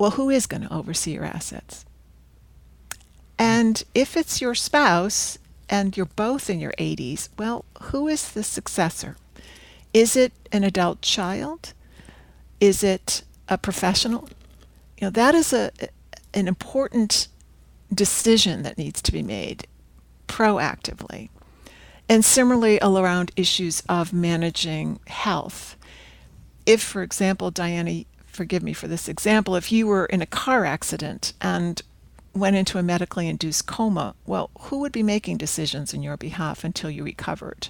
well, 0.00 0.12
who 0.12 0.30
is 0.30 0.46
going 0.46 0.62
to 0.62 0.74
oversee 0.74 1.12
your 1.12 1.24
assets? 1.24 1.84
And 3.38 3.84
if 3.94 4.16
it's 4.16 4.40
your 4.40 4.54
spouse 4.54 5.38
and 5.68 5.94
you're 5.94 6.06
both 6.06 6.48
in 6.48 6.58
your 6.58 6.72
80s, 6.72 7.28
well, 7.38 7.66
who 7.82 8.08
is 8.08 8.32
the 8.32 8.42
successor? 8.42 9.16
Is 9.92 10.16
it 10.16 10.32
an 10.52 10.64
adult 10.64 11.02
child? 11.02 11.74
Is 12.60 12.82
it 12.82 13.24
a 13.46 13.58
professional? 13.58 14.30
You 14.98 15.06
know, 15.06 15.10
that 15.10 15.34
is 15.34 15.52
a 15.52 15.70
an 16.32 16.48
important 16.48 17.28
decision 17.92 18.62
that 18.62 18.78
needs 18.78 19.02
to 19.02 19.12
be 19.12 19.22
made 19.22 19.66
proactively. 20.28 21.28
And 22.08 22.24
similarly 22.24 22.78
around 22.80 23.32
issues 23.36 23.82
of 23.88 24.12
managing 24.12 25.00
health. 25.08 25.76
If, 26.64 26.82
for 26.82 27.02
example, 27.02 27.50
Diana, 27.50 28.04
forgive 28.30 28.62
me 28.62 28.72
for 28.72 28.88
this 28.88 29.08
example, 29.08 29.56
if 29.56 29.70
you 29.72 29.86
were 29.86 30.06
in 30.06 30.22
a 30.22 30.26
car 30.26 30.64
accident 30.64 31.32
and 31.40 31.82
went 32.34 32.56
into 32.56 32.78
a 32.78 32.82
medically 32.82 33.28
induced 33.28 33.66
coma, 33.66 34.14
well, 34.26 34.50
who 34.60 34.78
would 34.78 34.92
be 34.92 35.02
making 35.02 35.36
decisions 35.36 35.92
in 35.92 36.02
your 36.02 36.16
behalf 36.16 36.64
until 36.64 36.90
you 36.90 37.02
recovered? 37.04 37.68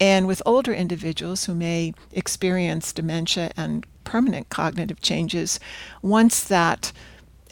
And 0.00 0.26
with 0.26 0.42
older 0.46 0.72
individuals 0.72 1.44
who 1.44 1.54
may 1.54 1.92
experience 2.12 2.92
dementia 2.92 3.50
and 3.56 3.84
permanent 4.04 4.48
cognitive 4.48 5.00
changes, 5.00 5.58
once 6.02 6.44
that 6.44 6.92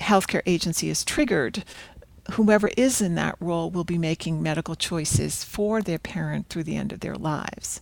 healthcare 0.00 0.42
agency 0.46 0.88
is 0.88 1.04
triggered, 1.04 1.64
whomever 2.32 2.70
is 2.76 3.00
in 3.00 3.14
that 3.16 3.36
role 3.40 3.70
will 3.70 3.84
be 3.84 3.98
making 3.98 4.42
medical 4.42 4.74
choices 4.74 5.44
for 5.44 5.82
their 5.82 5.98
parent 5.98 6.48
through 6.48 6.64
the 6.64 6.76
end 6.76 6.92
of 6.92 7.00
their 7.00 7.16
lives. 7.16 7.80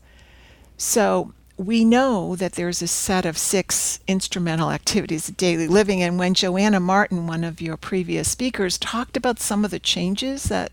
So 0.76 1.32
we 1.56 1.84
know 1.84 2.34
that 2.36 2.52
there's 2.52 2.82
a 2.82 2.88
set 2.88 3.24
of 3.24 3.38
six 3.38 4.00
instrumental 4.08 4.70
activities 4.70 5.28
of 5.28 5.36
daily 5.36 5.68
living. 5.68 6.02
And 6.02 6.18
when 6.18 6.34
Joanna 6.34 6.80
Martin, 6.80 7.26
one 7.26 7.44
of 7.44 7.60
your 7.60 7.76
previous 7.76 8.28
speakers, 8.28 8.78
talked 8.78 9.16
about 9.16 9.38
some 9.38 9.64
of 9.64 9.70
the 9.70 9.78
changes 9.78 10.44
that 10.44 10.72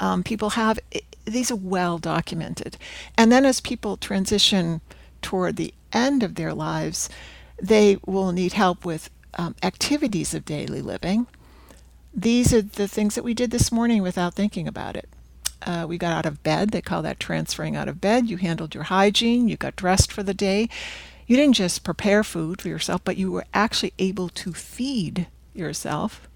um, 0.00 0.24
people 0.24 0.50
have, 0.50 0.78
it, 0.90 1.04
these 1.24 1.50
are 1.50 1.56
well 1.56 1.98
documented. 1.98 2.76
And 3.16 3.30
then 3.30 3.44
as 3.44 3.60
people 3.60 3.96
transition 3.96 4.80
toward 5.22 5.56
the 5.56 5.74
end 5.92 6.22
of 6.22 6.34
their 6.34 6.54
lives, 6.54 7.08
they 7.60 7.98
will 8.04 8.32
need 8.32 8.52
help 8.52 8.84
with 8.84 9.10
um, 9.34 9.54
activities 9.62 10.34
of 10.34 10.44
daily 10.44 10.82
living. 10.82 11.26
These 12.12 12.52
are 12.52 12.62
the 12.62 12.88
things 12.88 13.14
that 13.14 13.24
we 13.24 13.34
did 13.34 13.50
this 13.50 13.70
morning 13.70 14.02
without 14.02 14.34
thinking 14.34 14.66
about 14.66 14.96
it. 14.96 15.08
Uh, 15.62 15.86
we 15.88 15.98
got 15.98 16.12
out 16.12 16.26
of 16.26 16.42
bed. 16.42 16.70
They 16.70 16.82
call 16.82 17.02
that 17.02 17.20
transferring 17.20 17.76
out 17.76 17.88
of 17.88 18.00
bed. 18.00 18.28
You 18.28 18.36
handled 18.36 18.74
your 18.74 18.84
hygiene. 18.84 19.48
You 19.48 19.56
got 19.56 19.76
dressed 19.76 20.12
for 20.12 20.22
the 20.22 20.34
day. 20.34 20.68
You 21.26 21.36
didn't 21.36 21.54
just 21.54 21.82
prepare 21.82 22.22
food 22.22 22.60
for 22.60 22.68
yourself, 22.68 23.02
but 23.04 23.16
you 23.16 23.32
were 23.32 23.46
actually 23.52 23.92
able 23.98 24.28
to 24.30 24.52
feed 24.52 25.26
yourself. 25.54 26.28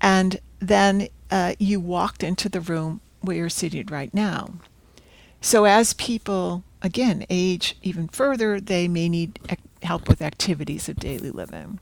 And 0.00 0.40
then 0.60 1.08
uh, 1.30 1.54
you 1.58 1.78
walked 1.80 2.22
into 2.22 2.48
the 2.48 2.60
room 2.60 3.00
where 3.20 3.36
you're 3.36 3.48
seated 3.50 3.90
right 3.90 4.12
now. 4.14 4.54
So 5.40 5.64
as 5.64 5.92
people, 5.94 6.64
again, 6.82 7.24
age 7.28 7.76
even 7.82 8.08
further, 8.08 8.60
they 8.60 8.88
may 8.88 9.08
need 9.08 9.38
help 9.82 10.08
with 10.08 10.22
activities 10.22 10.88
of 10.88 10.96
daily 10.96 11.30
living. 11.30 11.80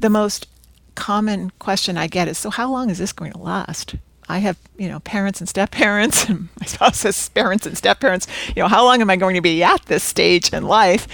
The 0.00 0.10
most 0.10 0.46
common 0.94 1.50
question 1.58 1.96
I 1.96 2.06
get 2.06 2.28
is 2.28 2.38
so, 2.38 2.50
how 2.50 2.70
long 2.70 2.90
is 2.90 2.98
this 2.98 3.12
going 3.12 3.32
to 3.32 3.38
last? 3.38 3.96
I 4.30 4.38
have, 4.38 4.58
you 4.78 4.88
know, 4.88 5.00
parents 5.00 5.40
and 5.40 5.48
step 5.48 5.70
parents, 5.84 6.28
and 6.28 6.48
my 6.58 6.66
spouse 6.66 7.02
has 7.02 7.28
parents 7.30 7.66
and 7.66 7.76
step 7.76 8.00
parents. 8.00 8.26
You 8.48 8.62
know, 8.62 8.68
how 8.68 8.84
long 8.84 9.00
am 9.00 9.10
I 9.10 9.16
going 9.16 9.34
to 9.34 9.40
be 9.40 9.62
at 9.62 9.84
this 9.86 10.04
stage 10.04 10.52
in 10.52 10.64
life? 10.64 11.06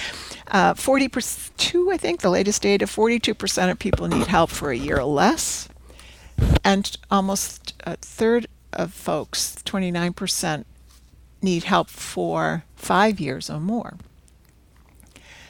Uh, 0.48 0.74
42, 0.74 1.90
I 1.90 1.96
think, 1.96 2.20
the 2.20 2.30
latest 2.30 2.62
data, 2.62 2.86
42% 2.86 3.70
of 3.70 3.78
people 3.78 4.06
need 4.06 4.28
help 4.28 4.50
for 4.50 4.70
a 4.70 4.76
year 4.76 4.98
or 4.98 5.04
less. 5.04 5.68
And 6.62 6.96
almost 7.10 7.74
a 7.84 7.96
third 7.96 8.46
of 8.72 8.92
folks, 8.92 9.56
29%, 9.64 10.64
need 11.42 11.64
help 11.64 11.88
for 11.88 12.64
five 12.76 13.18
years 13.18 13.50
or 13.50 13.58
more. 13.58 13.96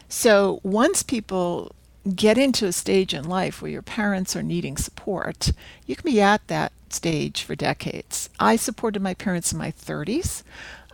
So 0.09 0.61
once 0.63 1.03
people 1.03 1.75
get 2.15 2.39
into 2.39 2.67
a 2.67 2.73
stage 2.73 3.13
in 3.15 3.29
life 3.29 3.61
where 3.61 3.71
your 3.71 3.83
parents 3.83 4.37
are 4.37 4.43
needing 4.43 4.77
support, 4.77 5.53
you 5.87 5.97
can 5.97 6.11
be 6.11 6.21
at 6.21 6.47
that 6.49 6.73
stage 6.89 7.43
for 7.43 7.55
decades. 7.55 8.31
I 8.39 8.57
supported 8.57 9.03
my 9.03 9.15
parents 9.15 9.53
in 9.53 9.59
my 9.59 9.73
30s, 9.73 10.43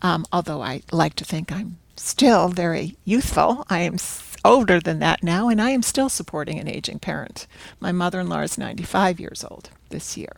um, 0.00 0.24
although 0.32 0.62
I 0.62 0.82
like 0.90 1.14
to 1.16 1.24
think 1.24 1.52
I'm 1.52 1.78
still 1.96 2.48
very 2.48 2.96
youthful. 3.04 3.66
I 3.68 3.80
am 3.80 3.98
older 4.44 4.80
than 4.80 4.98
that 5.00 5.22
now, 5.22 5.48
and 5.48 5.60
I 5.60 5.70
am 5.70 5.82
still 5.82 6.08
supporting 6.08 6.58
an 6.58 6.68
aging 6.68 6.98
parent. 6.98 7.46
My 7.78 7.92
mother 7.92 8.20
in 8.20 8.28
law 8.28 8.40
is 8.40 8.58
95 8.58 9.20
years 9.20 9.44
old 9.48 9.70
this 9.90 10.16
year. 10.16 10.32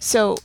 So 0.00 0.36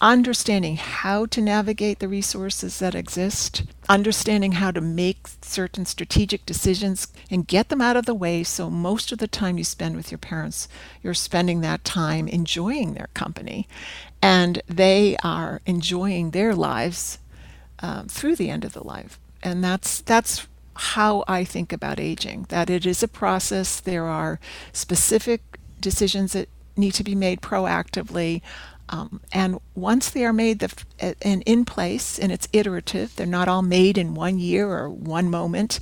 understanding 0.00 0.76
how 0.76 1.24
to 1.26 1.40
navigate 1.40 1.98
the 1.98 2.08
resources 2.08 2.78
that 2.78 2.94
exist, 2.94 3.62
understanding 3.88 4.52
how 4.52 4.70
to 4.70 4.80
make 4.80 5.28
certain 5.40 5.86
strategic 5.86 6.44
decisions 6.44 7.08
and 7.30 7.46
get 7.46 7.68
them 7.68 7.80
out 7.80 7.96
of 7.96 8.04
the 8.04 8.14
way 8.14 8.42
so 8.42 8.68
most 8.68 9.10
of 9.10 9.18
the 9.18 9.28
time 9.28 9.56
you 9.56 9.64
spend 9.64 9.96
with 9.96 10.10
your 10.10 10.18
parents, 10.18 10.68
you're 11.02 11.14
spending 11.14 11.60
that 11.60 11.84
time 11.84 12.28
enjoying 12.28 12.92
their 12.94 13.08
company 13.14 13.66
and 14.20 14.60
they 14.66 15.16
are 15.22 15.60
enjoying 15.66 16.30
their 16.30 16.54
lives 16.54 17.18
um, 17.80 18.08
through 18.08 18.36
the 18.36 18.50
end 18.50 18.64
of 18.64 18.72
the 18.72 18.84
life. 18.84 19.18
And 19.42 19.62
that's 19.62 20.00
that's 20.00 20.46
how 20.74 21.24
I 21.26 21.44
think 21.44 21.72
about 21.72 22.00
aging, 22.00 22.46
that 22.48 22.68
it 22.68 22.84
is 22.84 23.02
a 23.02 23.08
process. 23.08 23.80
There 23.80 24.04
are 24.04 24.40
specific 24.72 25.58
decisions 25.80 26.32
that 26.32 26.48
need 26.76 26.92
to 26.92 27.04
be 27.04 27.14
made 27.14 27.40
proactively. 27.40 28.42
Um, 28.88 29.20
and 29.32 29.58
once 29.74 30.10
they 30.10 30.24
are 30.24 30.32
made 30.32 30.60
the, 30.60 31.16
and 31.22 31.42
in 31.44 31.64
place, 31.64 32.18
and 32.18 32.30
it's 32.30 32.48
iterative, 32.52 33.16
they're 33.16 33.26
not 33.26 33.48
all 33.48 33.62
made 33.62 33.98
in 33.98 34.14
one 34.14 34.38
year 34.38 34.68
or 34.68 34.88
one 34.88 35.28
moment. 35.30 35.80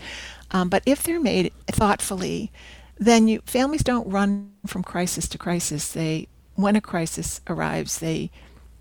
Um, 0.50 0.68
but 0.68 0.82
if 0.86 1.02
they're 1.02 1.20
made 1.20 1.52
thoughtfully, 1.66 2.50
then 2.96 3.28
you, 3.28 3.42
families 3.44 3.82
don't 3.82 4.08
run 4.08 4.52
from 4.66 4.82
crisis 4.82 5.28
to 5.28 5.38
crisis. 5.38 5.92
They, 5.92 6.28
when 6.54 6.76
a 6.76 6.80
crisis 6.80 7.40
arrives, 7.46 7.98
they 7.98 8.30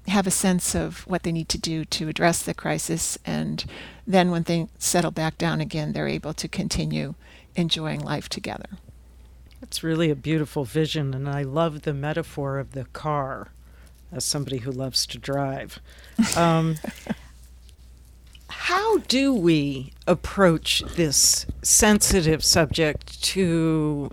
have 0.08 0.28
a 0.28 0.32
sense 0.32 0.76
of 0.76 1.08
what 1.08 1.24
they 1.24 1.32
need 1.32 1.50
to 1.50 1.58
do 1.58 1.86
to 1.86 2.10
address 2.10 2.44
the 2.44 2.54
crisis, 2.54 3.18
and 3.26 3.66
then 4.06 4.32
when 4.32 4.44
they 4.44 4.68
settle 4.78 5.12
back 5.12 5.38
down 5.38 5.62
again, 5.62 5.94
they're 5.94 6.08
able 6.08 6.34
to 6.34 6.48
continue 6.48 7.16
enjoying 7.56 8.02
life 8.02 8.28
together. 8.28 8.70
It's 9.62 9.82
really 9.82 10.10
a 10.10 10.16
beautiful 10.16 10.66
vision, 10.66 11.14
and 11.14 11.30
I 11.30 11.44
love 11.44 11.84
the 11.84 11.94
metaphor 11.94 12.60
of 12.60 12.74
the 12.74 12.84
car 12.86 13.52
as 14.14 14.24
somebody 14.24 14.60
who 14.60 14.72
loves 14.72 15.06
to 15.08 15.18
drive. 15.18 15.80
Um, 16.38 16.76
how 18.48 19.00
do 19.00 19.34
we 19.34 19.92
approach 20.08 20.84
this 20.96 21.46
sensitive 21.64 22.44
subject 22.44 23.22
to, 23.24 24.12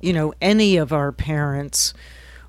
you 0.00 0.12
know, 0.12 0.32
any 0.40 0.76
of 0.76 0.92
our 0.92 1.12
parents 1.12 1.92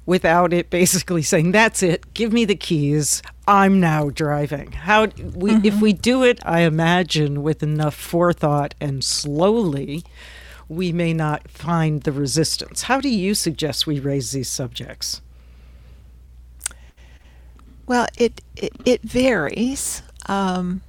without 0.05 0.53
it 0.53 0.69
basically 0.69 1.21
saying, 1.31 1.51
"That's 1.51 1.81
it, 1.81 2.13
give 2.13 2.31
me 2.31 2.45
the 2.45 2.55
keys, 2.55 3.21
I'm 3.47 3.79
now 3.79 4.09
driving"? 4.09 4.71
How 4.73 5.05
we, 5.05 5.51
mm-hmm. 5.51 5.65
if 5.65 5.81
we 5.81 5.93
do 5.93 6.23
it, 6.23 6.39
I 6.45 6.61
imagine 6.61 7.43
with 7.43 7.63
enough 7.63 7.95
forethought 7.95 8.75
and 8.79 9.03
slowly, 9.03 10.03
we 10.69 10.91
may 10.91 11.13
not 11.13 11.49
find 11.49 12.03
the 12.03 12.11
resistance. 12.11 12.83
How 12.83 13.01
do 13.01 13.09
you 13.09 13.33
suggest 13.33 13.85
we 13.87 13.99
raise 13.99 14.31
these 14.31 14.49
subjects? 14.49 15.21
Well, 17.87 18.07
it 18.17 18.41
it, 18.55 18.73
it 18.85 19.01
varies. 19.01 20.01
Um, 20.27 20.81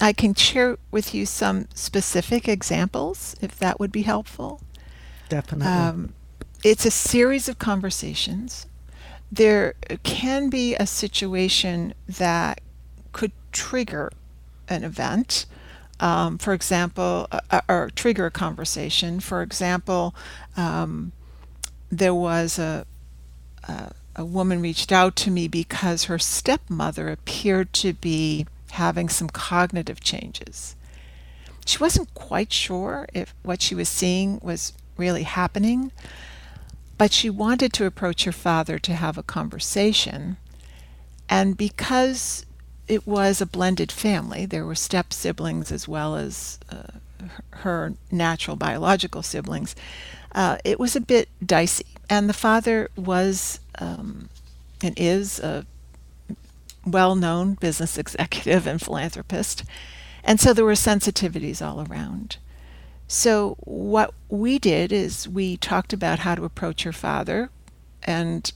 I 0.00 0.12
can 0.12 0.34
share 0.34 0.76
with 0.90 1.14
you 1.14 1.24
some 1.24 1.68
specific 1.74 2.48
examples 2.48 3.34
if 3.40 3.58
that 3.58 3.80
would 3.80 3.92
be 3.92 4.02
helpful. 4.02 4.60
Definitely. 5.28 5.66
Um, 5.66 6.12
it's 6.62 6.84
a 6.84 6.90
series 6.90 7.48
of 7.48 7.58
conversations. 7.58 8.66
There 9.32 9.74
can 10.02 10.50
be 10.50 10.74
a 10.74 10.86
situation 10.86 11.94
that 12.06 12.60
could 13.12 13.32
trigger 13.52 14.12
an 14.68 14.84
event. 14.84 15.46
Um, 15.98 16.36
for 16.36 16.52
example, 16.52 17.26
uh, 17.30 17.60
or 17.68 17.90
trigger 17.94 18.26
a 18.26 18.30
conversation. 18.30 19.18
For 19.20 19.40
example, 19.40 20.14
um, 20.56 21.12
there 21.90 22.14
was 22.14 22.58
a, 22.58 22.84
a 23.64 23.92
a 24.16 24.24
woman 24.24 24.60
reached 24.60 24.90
out 24.90 25.14
to 25.14 25.30
me 25.30 25.46
because 25.46 26.04
her 26.04 26.18
stepmother 26.18 27.08
appeared 27.08 27.72
to 27.74 27.92
be 27.92 28.46
having 28.72 29.08
some 29.08 29.28
cognitive 29.28 30.00
changes. 30.00 30.74
She 31.64 31.78
wasn't 31.78 32.12
quite 32.14 32.52
sure 32.52 33.06
if 33.12 33.34
what 33.42 33.60
she 33.60 33.74
was 33.74 33.88
seeing 33.88 34.40
was 34.42 34.72
really 34.96 35.24
happening, 35.24 35.92
but 36.96 37.12
she 37.12 37.28
wanted 37.28 37.72
to 37.74 37.86
approach 37.86 38.24
her 38.24 38.32
father 38.32 38.78
to 38.78 38.94
have 38.94 39.18
a 39.18 39.22
conversation. 39.22 40.38
And 41.28 41.56
because 41.56 42.46
it 42.88 43.06
was 43.06 43.40
a 43.40 43.46
blended 43.46 43.92
family, 43.92 44.46
there 44.46 44.64
were 44.64 44.74
step 44.74 45.12
siblings 45.12 45.70
as 45.70 45.86
well 45.86 46.16
as 46.16 46.58
uh, 46.70 46.98
her 47.50 47.94
natural 48.10 48.56
biological 48.56 49.22
siblings, 49.22 49.74
uh, 50.32 50.58
it 50.64 50.78
was 50.78 50.96
a 50.96 51.00
bit 51.00 51.28
dicey. 51.44 51.86
And 52.08 52.28
the 52.28 52.34
father 52.34 52.88
was 52.96 53.60
um, 53.78 54.28
and 54.82 54.94
is 54.96 55.38
a 55.40 55.66
well 56.84 57.14
known 57.14 57.54
business 57.54 57.98
executive 58.04 58.66
and 58.66 58.80
philanthropist. 58.80 59.64
And 60.22 60.40
so 60.40 60.52
there 60.52 60.64
were 60.64 60.72
sensitivities 60.72 61.64
all 61.64 61.86
around. 61.88 62.38
So, 63.08 63.56
what 63.60 64.12
we 64.28 64.58
did 64.58 64.90
is 64.90 65.28
we 65.28 65.56
talked 65.56 65.92
about 65.92 66.20
how 66.20 66.34
to 66.34 66.44
approach 66.44 66.82
her 66.82 66.92
father 66.92 67.50
and 68.02 68.50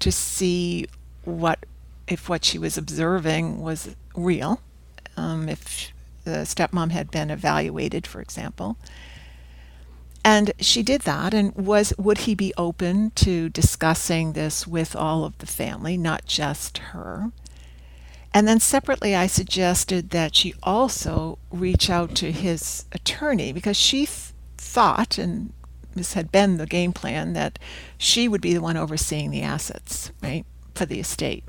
to 0.00 0.10
see 0.10 0.86
what 1.24 1.64
if 2.08 2.28
what 2.28 2.44
she 2.44 2.58
was 2.58 2.76
observing 2.76 3.60
was 3.60 3.94
real, 4.16 4.60
um, 5.16 5.48
if 5.48 5.92
the 6.24 6.44
stepmom 6.44 6.90
had 6.90 7.10
been 7.10 7.30
evaluated, 7.30 8.06
for 8.06 8.20
example. 8.20 8.76
And 10.24 10.52
she 10.58 10.82
did 10.82 11.02
that 11.02 11.34
and 11.34 11.54
was 11.54 11.92
would 11.98 12.18
he 12.18 12.34
be 12.34 12.54
open 12.56 13.10
to 13.16 13.50
discussing 13.50 14.32
this 14.32 14.66
with 14.66 14.96
all 14.96 15.24
of 15.24 15.36
the 15.38 15.46
family, 15.46 15.98
not 15.98 16.24
just 16.24 16.78
her? 16.78 17.30
And 18.32 18.48
then 18.48 18.58
separately, 18.58 19.14
I 19.14 19.26
suggested 19.28 20.10
that 20.10 20.34
she 20.34 20.54
also 20.62 21.38
reach 21.52 21.88
out 21.88 22.16
to 22.16 22.32
his 22.32 22.86
attorney 22.90 23.52
because 23.52 23.76
she 23.76 24.06
th- 24.06 24.32
thought, 24.56 25.18
and 25.18 25.52
this 25.94 26.14
had 26.14 26.32
been 26.32 26.56
the 26.56 26.66
game 26.66 26.92
plan, 26.92 27.34
that 27.34 27.60
she 27.96 28.26
would 28.26 28.40
be 28.40 28.54
the 28.54 28.62
one 28.62 28.76
overseeing 28.76 29.30
the 29.30 29.42
assets, 29.42 30.10
right, 30.20 30.44
for 30.74 30.84
the 30.84 30.98
estate. 30.98 31.44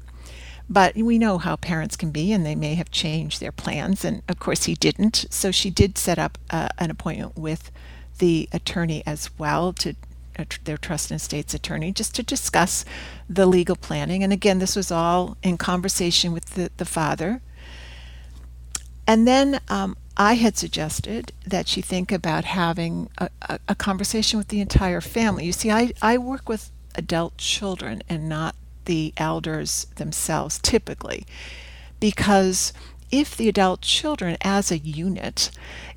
But 0.70 0.96
we 0.96 1.18
know 1.18 1.40
how 1.40 1.56
parents 1.56 1.96
can 1.96 2.12
be, 2.12 2.32
and 2.32 2.46
they 2.46 2.56
may 2.56 2.76
have 2.76 2.92
changed 2.92 3.40
their 3.40 3.52
plans. 3.52 4.06
And 4.06 4.22
of 4.28 4.38
course, 4.38 4.66
he 4.66 4.76
didn't. 4.76 5.26
So 5.32 5.50
she 5.50 5.72
did 5.72 5.98
set 5.98 6.20
up 6.20 6.38
uh, 6.52 6.70
an 6.78 6.92
appointment 6.92 7.36
with 7.36 7.72
the 8.18 8.50
attorney 8.52 9.04
as 9.06 9.30
well 9.38 9.74
to 9.74 9.96
their 10.66 10.78
trust 10.78 11.12
and 11.12 11.20
estates 11.20 11.54
attorney 11.54 11.92
just 11.92 12.14
to 12.16 12.24
discuss 12.24 12.84
the 13.30 13.46
legal 13.46 13.76
planning. 13.76 14.24
And 14.24 14.34
again, 14.34 14.60
this 14.60 14.76
was 14.76 14.92
all 14.92 15.38
in 15.42 15.58
conversation 15.58 16.34
with 16.34 16.56
the, 16.56 16.72
the 16.78 16.86
father. 16.86 17.42
And 19.08 19.28
then 19.28 19.60
um, 19.70 19.96
I 20.18 20.34
had 20.34 20.58
suggested 20.58 21.32
that 21.46 21.68
she 21.68 21.82
think 21.82 22.12
about 22.12 22.46
having 22.46 23.10
a, 23.18 23.30
a, 23.44 23.60
a, 23.70 23.76
conversation 23.76 24.38
with 24.38 24.48
the 24.48 24.62
entire 24.62 25.02
family. 25.02 25.46
You 25.46 25.52
see, 25.52 25.72
I, 25.72 25.92
I 26.02 26.18
work 26.18 26.50
with 26.50 26.72
adult 26.96 27.38
children 27.38 28.02
and 28.10 28.28
not 28.28 28.56
the 28.86 29.14
elders 29.18 29.88
themselves 29.96 30.60
typically, 30.60 31.26
because 32.00 32.74
if 33.12 33.36
the 33.36 33.50
adult 33.50 33.82
children 33.82 34.38
as 34.42 34.72
a 34.72 34.78
unit 34.78 35.52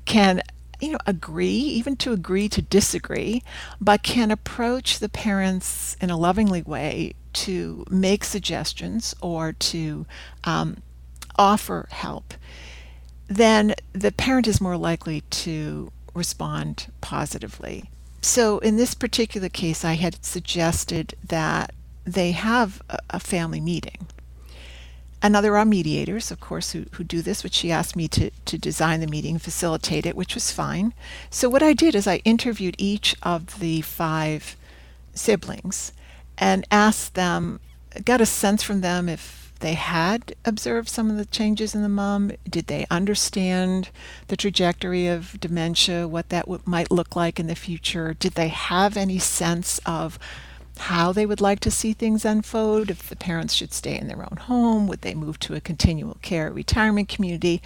can 0.05 0.41
you 0.79 0.91
know, 0.91 0.97
agree, 1.05 1.47
even 1.49 1.95
to 1.97 2.13
agree 2.13 2.47
to 2.49 2.61
disagree, 2.61 3.43
but 3.81 4.03
can 4.03 4.31
approach 4.31 4.99
the 4.99 5.09
parents 5.09 5.97
in 5.99 6.09
a 6.09 6.17
lovingly 6.17 6.61
way 6.61 7.13
to 7.33 7.85
make 7.89 8.23
suggestions 8.23 9.15
or 9.21 9.53
to 9.53 10.05
um, 10.43 10.81
offer 11.35 11.87
help, 11.91 12.33
then 13.27 13.75
the 13.93 14.11
parent 14.11 14.47
is 14.47 14.61
more 14.61 14.77
likely 14.77 15.21
to 15.29 15.91
respond 16.13 16.91
positively. 17.01 17.89
So, 18.21 18.59
in 18.59 18.75
this 18.75 18.93
particular 18.93 19.49
case, 19.49 19.85
I 19.85 19.93
had 19.93 20.25
suggested 20.25 21.13
that 21.25 21.73
they 22.03 22.31
have 22.31 22.81
a, 22.89 22.99
a 23.11 23.19
family 23.19 23.61
meeting 23.61 24.07
and 25.21 25.35
there 25.35 25.57
are 25.57 25.65
mediators, 25.65 26.31
of 26.31 26.39
course, 26.39 26.71
who, 26.71 26.85
who 26.93 27.03
do 27.03 27.21
this, 27.21 27.43
which 27.43 27.53
she 27.53 27.71
asked 27.71 27.95
me 27.95 28.07
to, 28.09 28.29
to 28.45 28.57
design 28.57 29.01
the 29.01 29.07
meeting, 29.07 29.37
facilitate 29.37 30.05
it, 30.05 30.15
which 30.15 30.33
was 30.33 30.51
fine. 30.51 30.93
So 31.29 31.49
what 31.49 31.63
I 31.63 31.73
did 31.73 31.93
is 31.95 32.07
I 32.07 32.17
interviewed 32.17 32.75
each 32.77 33.15
of 33.21 33.59
the 33.59 33.81
five 33.81 34.55
siblings 35.13 35.91
and 36.37 36.65
asked 36.71 37.15
them, 37.15 37.59
got 38.05 38.21
a 38.21 38.25
sense 38.25 38.63
from 38.63 38.81
them 38.81 39.09
if 39.09 39.51
they 39.59 39.73
had 39.73 40.35
observed 40.45 40.87
some 40.87 41.09
of 41.09 41.17
the 41.17 41.25
changes 41.25 41.75
in 41.75 41.83
the 41.83 41.89
mom. 41.89 42.31
Did 42.49 42.67
they 42.67 42.85
understand 42.89 43.89
the 44.27 44.37
trajectory 44.37 45.07
of 45.07 45.37
dementia, 45.39 46.07
what 46.07 46.29
that 46.29 46.45
w- 46.45 46.61
might 46.65 46.91
look 46.91 47.15
like 47.15 47.39
in 47.39 47.47
the 47.47 47.55
future? 47.55 48.13
Did 48.13 48.33
they 48.33 48.47
have 48.47 48.95
any 48.95 49.19
sense 49.19 49.79
of 49.85 50.17
how 50.79 51.11
they 51.11 51.25
would 51.25 51.41
like 51.41 51.59
to 51.61 51.71
see 51.71 51.93
things 51.93 52.25
unfold, 52.25 52.89
if 52.89 53.09
the 53.09 53.15
parents 53.15 53.53
should 53.53 53.73
stay 53.73 53.97
in 53.97 54.07
their 54.07 54.21
own 54.21 54.37
home, 54.37 54.87
would 54.87 55.01
they 55.01 55.13
move 55.13 55.39
to 55.39 55.55
a 55.55 55.61
continual 55.61 56.17
care 56.21 56.51
retirement 56.51 57.09
community. 57.09 57.61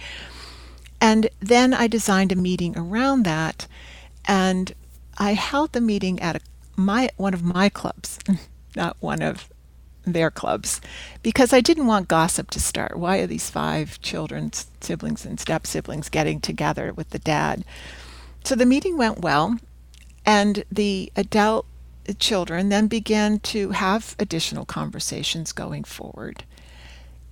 And 1.00 1.28
then 1.40 1.74
I 1.74 1.86
designed 1.86 2.32
a 2.32 2.36
meeting 2.36 2.76
around 2.76 3.24
that, 3.24 3.66
and 4.24 4.74
I 5.18 5.34
held 5.34 5.72
the 5.72 5.80
meeting 5.80 6.20
at 6.20 6.36
a, 6.36 6.40
my 6.76 7.10
one 7.16 7.34
of 7.34 7.42
my 7.42 7.68
clubs, 7.68 8.18
not 8.76 8.96
one 9.00 9.22
of 9.22 9.48
their 10.04 10.30
clubs, 10.30 10.80
because 11.22 11.52
I 11.52 11.60
didn't 11.60 11.86
want 11.86 12.08
gossip 12.08 12.50
to 12.50 12.60
start. 12.60 12.96
Why 12.96 13.18
are 13.18 13.26
these 13.26 13.50
five 13.50 14.00
children, 14.00 14.50
siblings, 14.80 15.24
and 15.24 15.38
step 15.38 15.66
siblings 15.66 16.08
getting 16.08 16.40
together 16.40 16.92
with 16.92 17.10
the 17.10 17.18
dad? 17.18 17.64
So 18.44 18.54
the 18.54 18.66
meeting 18.66 18.98
went 18.98 19.20
well, 19.20 19.58
and 20.26 20.64
the 20.70 21.12
adult 21.16 21.66
children 22.12 22.68
then 22.68 22.86
began 22.86 23.38
to 23.40 23.70
have 23.70 24.14
additional 24.18 24.64
conversations 24.64 25.52
going 25.52 25.84
forward. 25.84 26.44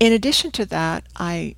In 0.01 0.13
addition 0.13 0.51
to 0.53 0.65
that, 0.67 1.05
I 1.17 1.57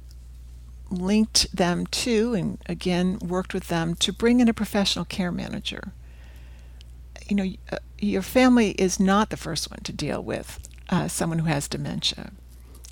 linked 0.91 1.55
them 1.55 1.87
to, 1.87 2.35
and 2.35 2.59
again 2.67 3.19
worked 3.21 3.55
with 3.55 3.69
them 3.69 3.95
to 3.97 4.13
bring 4.13 4.41
in 4.41 4.49
a 4.49 4.55
professional 4.55 5.05
care 5.05 5.33
manager. 5.33 5.93
You 7.29 7.37
know, 7.37 7.53
uh, 7.73 7.79
your 7.99 8.23
family 8.23 8.73
is 8.73 9.01
not 9.01 9.31
the 9.31 9.37
first 9.37 9.71
one 9.71 9.81
to 9.85 9.93
deal 9.93 10.23
with 10.23 10.59
uh, 10.91 11.09
someone 11.09 11.39
who 11.39 11.47
has 11.47 11.69
dementia 11.69 12.33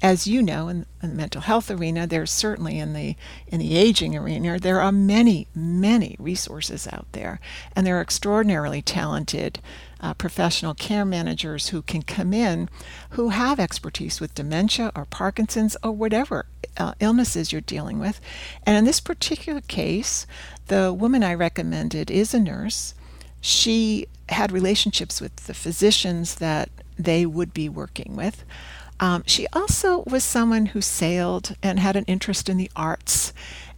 as 0.02 0.26
you 0.26 0.42
know, 0.42 0.66
in, 0.66 0.84
in, 1.00 1.10
the 1.10 1.14
mental 1.14 1.40
health 1.40 1.70
arena, 1.70 2.06
there's 2.06 2.30
certainly 2.30 2.78
in 2.78 2.92
the 2.92 3.14
in 3.46 3.60
the 3.60 3.76
aging 3.76 4.16
arena, 4.16 4.58
there 4.58 4.80
are 4.80 4.90
many, 4.90 5.46
many 5.54 6.16
resources 6.18 6.88
out 6.92 7.06
there, 7.12 7.40
and 7.76 7.86
there 7.86 7.96
are 7.98 8.02
extraordinarily 8.02 8.82
talented 8.82 9.60
uh, 10.02 10.14
professional 10.14 10.74
care 10.74 11.04
managers 11.04 11.68
who 11.68 11.80
can 11.80 12.02
come 12.02 12.32
in, 12.32 12.68
who 13.10 13.28
have 13.28 13.60
expertise 13.60 14.20
with 14.20 14.34
dementia 14.34 14.90
or 14.96 15.04
Parkinson's 15.04 15.76
or 15.82 15.92
whatever 15.92 16.46
uh, 16.76 16.94
illnesses 17.00 17.52
you're 17.52 17.60
dealing 17.60 17.98
with. 17.98 18.20
And 18.66 18.76
in 18.76 18.84
this 18.84 19.00
particular 19.00 19.60
case, 19.60 20.26
the 20.66 20.92
woman 20.92 21.22
I 21.22 21.34
recommended 21.34 22.10
is 22.10 22.34
a 22.34 22.40
nurse. 22.40 22.94
She 23.40 24.06
had 24.28 24.52
relationships 24.52 25.20
with 25.20 25.34
the 25.36 25.54
physicians 25.54 26.36
that 26.36 26.70
they 26.98 27.26
would 27.26 27.54
be 27.54 27.68
working 27.68 28.16
with. 28.16 28.44
Um, 29.00 29.24
she 29.26 29.46
also 29.52 30.04
was 30.06 30.22
someone 30.22 30.66
who 30.66 30.80
sailed 30.80 31.56
and 31.62 31.78
had 31.78 31.96
an 31.96 32.04
interest 32.04 32.48
in 32.48 32.56
the 32.56 32.70
arts 32.76 33.32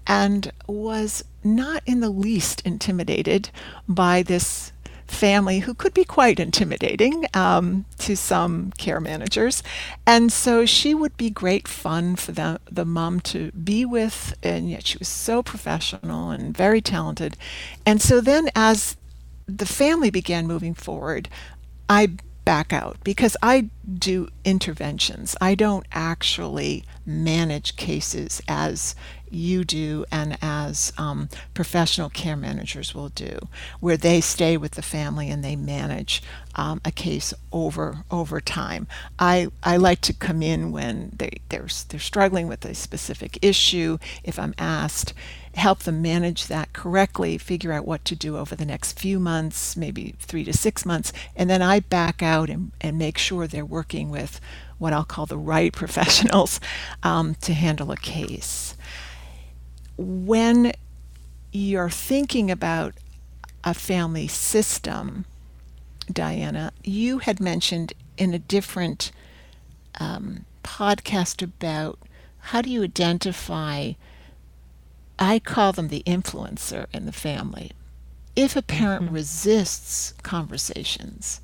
and 0.07 0.53
was 0.67 1.25
not 1.43 1.83
in 1.87 2.01
the 2.01 2.11
least 2.11 2.61
intimidated 2.63 3.51
by 3.89 4.23
this 4.23 4.73
family 5.07 5.61
who 5.61 5.75
could 5.75 5.95
be 5.95 6.05
quite 6.05 6.41
intimidating 6.41 7.27
um, 7.35 7.85
to 7.99 8.17
some 8.17 8.73
care 8.73 9.01
managers. 9.01 9.63
And 10.07 10.33
so 10.33 10.67
she 10.67 10.95
would 10.95 11.17
be 11.17 11.31
great 11.31 11.69
fun 11.69 12.17
for 12.17 12.33
the, 12.33 12.61
the 12.71 12.85
mom 12.85 13.21
to 13.21 13.53
be 13.53 13.85
with, 13.85 14.35
and 14.43 14.71
yet 14.71 14.87
she 14.87 14.99
was 14.99 15.09
so 15.09 15.43
professional 15.43 16.31
and 16.31 16.57
very 16.57 16.81
talented. 16.81 17.37
And 17.87 18.01
so 18.01 18.21
then, 18.21 18.49
as 18.55 18.97
the 19.47 19.67
family 19.67 20.11
began 20.11 20.47
moving 20.47 20.75
forward, 20.75 21.29
I 21.89 22.17
back 22.45 22.73
out 22.73 22.99
because 23.05 23.37
I 23.43 23.71
do 23.93 24.29
interventions. 24.45 25.37
I 25.41 25.55
don't 25.55 25.87
actually 25.93 26.85
manage 27.07 27.77
cases 27.77 28.43
as 28.49 28.95
you 29.35 29.65
do 29.65 30.05
and 30.11 30.39
as 30.43 30.93
um, 30.99 31.29
professional 31.55 32.11
care 32.11 32.37
managers 32.37 32.95
will 32.95 33.11
do, 33.11 33.49
where 33.81 33.97
they 33.97 34.21
stay 34.21 34.57
with 34.57 34.73
the 34.73 34.83
family 34.83 35.31
and 35.31 35.45
they 35.45 35.57
manage 35.57 36.23
um, 36.55 36.81
a 36.85 36.91
case 36.93 37.35
over 37.53 38.05
over 38.11 38.41
time. 38.41 38.87
I, 39.19 39.49
I 39.63 39.77
like 39.77 40.01
to 40.03 40.13
come 40.15 40.43
in 40.43 40.73
when 40.73 41.13
they, 41.17 41.41
they're, 41.49 41.69
they're 41.89 42.01
struggling 42.01 42.49
with 42.49 42.65
a 42.65 42.75
specific 42.75 43.39
issue, 43.43 43.99
if 44.23 44.39
I'm 44.39 44.55
asked, 44.59 45.15
help 45.55 45.81
them 45.81 46.03
manage 46.03 46.47
that 46.49 46.73
correctly, 46.73 47.39
figure 47.39 47.73
out 47.73 47.87
what 47.87 48.05
to 48.07 48.17
do 48.17 48.37
over 48.37 48.55
the 48.57 48.67
next 48.67 48.99
few 48.99 49.19
months, 49.21 49.77
maybe 49.77 50.15
three 50.19 50.45
to 50.45 50.53
six 50.53 50.85
months, 50.85 51.13
and 51.37 51.49
then 51.49 51.63
I 51.63 51.81
back 51.81 52.23
out 52.23 52.51
and, 52.51 52.73
and 52.81 52.99
make 52.99 53.19
sure 53.19 53.47
they're 53.47 53.65
working 53.65 54.11
with 54.11 54.41
what 54.79 54.93
I'll 54.93 55.05
call 55.05 55.27
the 55.27 55.39
right 55.39 55.73
professionals 55.75 56.61
um, 57.03 57.35
to 57.43 57.55
handle 57.55 57.91
a 57.93 57.97
case. 57.97 58.75
When 59.97 60.73
you're 61.53 61.91
thinking 61.91 62.51
about 62.51 62.95
a 63.63 63.75
family 63.75 64.29
system, 64.29 65.25
Diana, 66.13 66.73
you 66.83 67.19
had 67.19 67.41
mentioned 67.41 67.93
in 68.17 68.35
a 68.35 68.39
different 68.39 69.13
um, 70.01 70.45
podcast 70.63 71.43
about 71.43 71.99
how 72.39 72.61
do 72.61 72.71
you 72.71 72.83
identify 72.83 73.93
I 75.19 75.39
call 75.39 75.73
them 75.73 75.89
the 75.89 76.03
influencer 76.07 76.87
in 76.93 77.07
the 77.07 77.13
family. 77.13 77.71
If 78.35 78.57
a 78.57 78.63
parent 78.63 79.07
mm-hmm. 79.07 79.15
resists 79.15 80.13
conversations, 80.23 81.41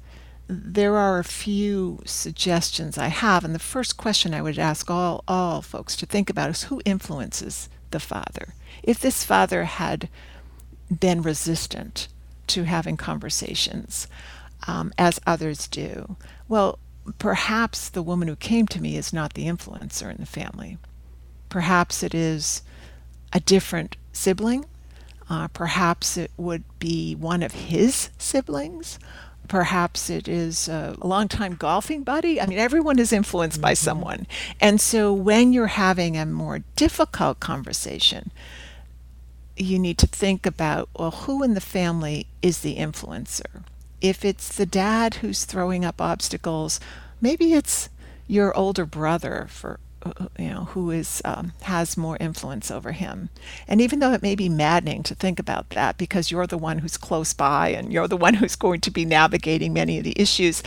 there 0.48 0.96
are 0.96 1.20
a 1.20 1.24
few 1.24 2.00
suggestions 2.04 2.98
I 2.98 3.08
have. 3.08 3.44
And 3.44 3.54
the 3.54 3.60
first 3.60 3.96
question 3.96 4.34
I 4.34 4.42
would 4.42 4.58
ask 4.58 4.90
all, 4.90 5.22
all 5.28 5.62
folks 5.62 5.94
to 5.96 6.06
think 6.06 6.28
about 6.28 6.50
is 6.50 6.64
who 6.64 6.82
influences 6.84 7.68
the 7.90 8.00
father? 8.00 8.54
If 8.82 8.98
this 8.98 9.24
father 9.24 9.64
had 9.64 10.08
been 10.90 11.22
resistant 11.22 12.08
to 12.48 12.64
having 12.64 12.96
conversations, 12.96 14.06
um, 14.66 14.92
as 14.98 15.20
others 15.26 15.66
do, 15.68 16.16
well, 16.48 16.78
perhaps 17.18 17.88
the 17.88 18.02
woman 18.02 18.28
who 18.28 18.36
came 18.36 18.66
to 18.68 18.80
me 18.80 18.96
is 18.96 19.12
not 19.12 19.34
the 19.34 19.46
influencer 19.46 20.10
in 20.10 20.18
the 20.18 20.26
family. 20.26 20.78
Perhaps 21.48 22.02
it 22.02 22.14
is 22.14 22.62
a 23.32 23.40
different 23.40 23.96
sibling. 24.12 24.64
Uh, 25.28 25.48
perhaps 25.48 26.16
it 26.16 26.30
would 26.36 26.64
be 26.78 27.14
one 27.14 27.42
of 27.42 27.52
his 27.52 28.10
siblings. 28.18 28.98
Perhaps 29.50 30.08
it 30.10 30.28
is 30.28 30.68
a, 30.68 30.94
longtime 31.02 31.56
golfing 31.56 32.04
buddy. 32.04 32.40
I 32.40 32.46
mean, 32.46 32.60
everyone 32.60 33.00
is 33.00 33.12
influenced 33.12 33.56
mm-hmm. 33.56 33.62
by 33.62 33.74
someone. 33.74 34.28
And 34.60 34.80
so 34.80 35.12
when 35.12 35.52
you're 35.52 35.66
having 35.66 36.16
a 36.16 36.24
more 36.24 36.60
difficult 36.76 37.40
conversation, 37.40 38.30
you 39.56 39.80
need 39.80 39.98
to 39.98 40.06
think 40.06 40.46
about 40.46 40.88
well, 40.96 41.10
who 41.10 41.42
in 41.42 41.54
the 41.54 41.60
family 41.60 42.28
is 42.42 42.60
the 42.60 42.76
influencer? 42.76 43.64
If 44.00 44.24
it's 44.24 44.54
the 44.54 44.66
dad 44.66 45.16
who's 45.16 45.44
throwing 45.44 45.84
up 45.84 46.00
obstacles, 46.00 46.78
maybe 47.20 47.52
it's 47.52 47.88
your 48.28 48.56
older 48.56 48.86
brother 48.86 49.48
for 49.50 49.80
you 50.38 50.48
know 50.48 50.64
who 50.64 50.90
is 50.90 51.20
um, 51.24 51.52
has 51.62 51.96
more 51.96 52.16
influence 52.20 52.70
over 52.70 52.92
him 52.92 53.28
and 53.68 53.80
even 53.80 53.98
though 53.98 54.12
it 54.12 54.22
may 54.22 54.34
be 54.34 54.48
maddening 54.48 55.02
to 55.02 55.14
think 55.14 55.38
about 55.38 55.68
that 55.70 55.98
because 55.98 56.30
you're 56.30 56.46
the 56.46 56.58
one 56.58 56.78
who's 56.78 56.96
close 56.96 57.34
by 57.34 57.68
and 57.68 57.92
you're 57.92 58.08
the 58.08 58.16
one 58.16 58.34
who's 58.40 58.56
going 58.56 58.80
to 58.80 58.90
be 58.90 59.04
navigating 59.04 59.72
many 59.72 59.98
of 59.98 60.04
the 60.04 60.18
issues 60.20 60.62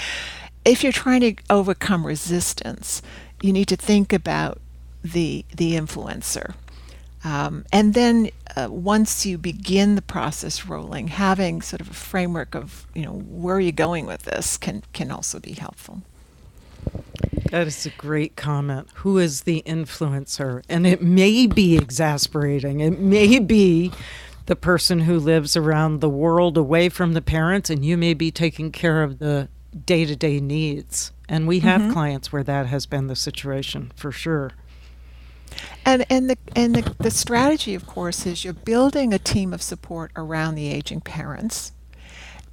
if 0.66 0.84
you're 0.84 0.92
trying 0.92 1.22
to 1.22 1.36
overcome 1.50 2.06
resistance 2.06 3.02
you 3.42 3.52
need 3.52 3.68
to 3.68 3.76
think 3.76 4.14
about 4.14 4.60
the 5.04 5.44
the 5.56 5.74
influencer 5.74 6.54
um, 7.24 7.66
and 7.72 7.94
then 7.94 8.30
uh, 8.56 8.68
once 8.70 9.26
you 9.26 9.38
begin 9.38 9.96
the 9.96 10.02
process 10.02 10.66
rolling, 10.66 11.08
having 11.08 11.62
sort 11.62 11.80
of 11.80 11.90
a 11.90 11.94
framework 11.94 12.54
of 12.54 12.86
you 12.94 13.04
know 13.04 13.14
where 13.14 13.56
are 13.56 13.62
you 13.62 13.72
going 13.72 14.06
with 14.06 14.24
this 14.24 14.58
can 14.58 14.84
can 14.92 15.10
also 15.10 15.40
be 15.40 15.54
helpful. 15.54 16.02
That 17.52 17.68
is 17.68 17.86
a 17.86 17.92
great 17.92 18.36
comment. 18.36 18.88
Who 18.96 19.20
is 19.20 19.42
the 19.42 19.62
influencer? 19.66 20.64
And 20.68 20.88
it 20.88 21.04
may 21.04 21.46
be 21.46 21.78
exasperating. 21.78 22.80
It 22.80 23.00
may 23.00 23.38
be 23.38 23.92
the 24.48 24.56
person 24.56 25.02
who 25.02 25.20
lives 25.20 25.56
around 25.56 26.02
the 26.02 26.10
world 26.10 26.58
away 26.58 26.90
from 26.90 27.14
the 27.14 27.22
parents, 27.22 27.70
and 27.70 27.86
you 27.86 27.96
may 27.96 28.14
be 28.14 28.32
taking 28.32 28.72
care 28.72 29.04
of 29.04 29.20
the 29.20 29.50
day 29.86 30.06
to 30.06 30.16
day 30.16 30.40
needs. 30.40 31.12
And 31.30 31.48
we 31.48 31.60
have 31.60 31.82
mm-hmm. 31.82 31.94
clients 31.94 32.32
where 32.32 32.44
that 32.44 32.66
has 32.66 32.86
been 32.86 33.08
the 33.08 33.16
situation 33.16 33.92
for 33.96 34.12
sure. 34.12 34.52
And 35.86 36.06
and 36.10 36.30
the 36.30 36.38
and 36.56 36.76
the, 36.76 36.96
the 37.00 37.12
strategy, 37.12 37.76
of 37.76 37.86
course, 37.86 38.26
is 38.26 38.44
you're 38.44 38.54
building 38.54 39.14
a 39.14 39.20
team 39.20 39.54
of 39.54 39.62
support 39.62 40.12
around 40.16 40.56
the 40.56 40.70
aging 40.70 41.02
parents, 41.02 41.73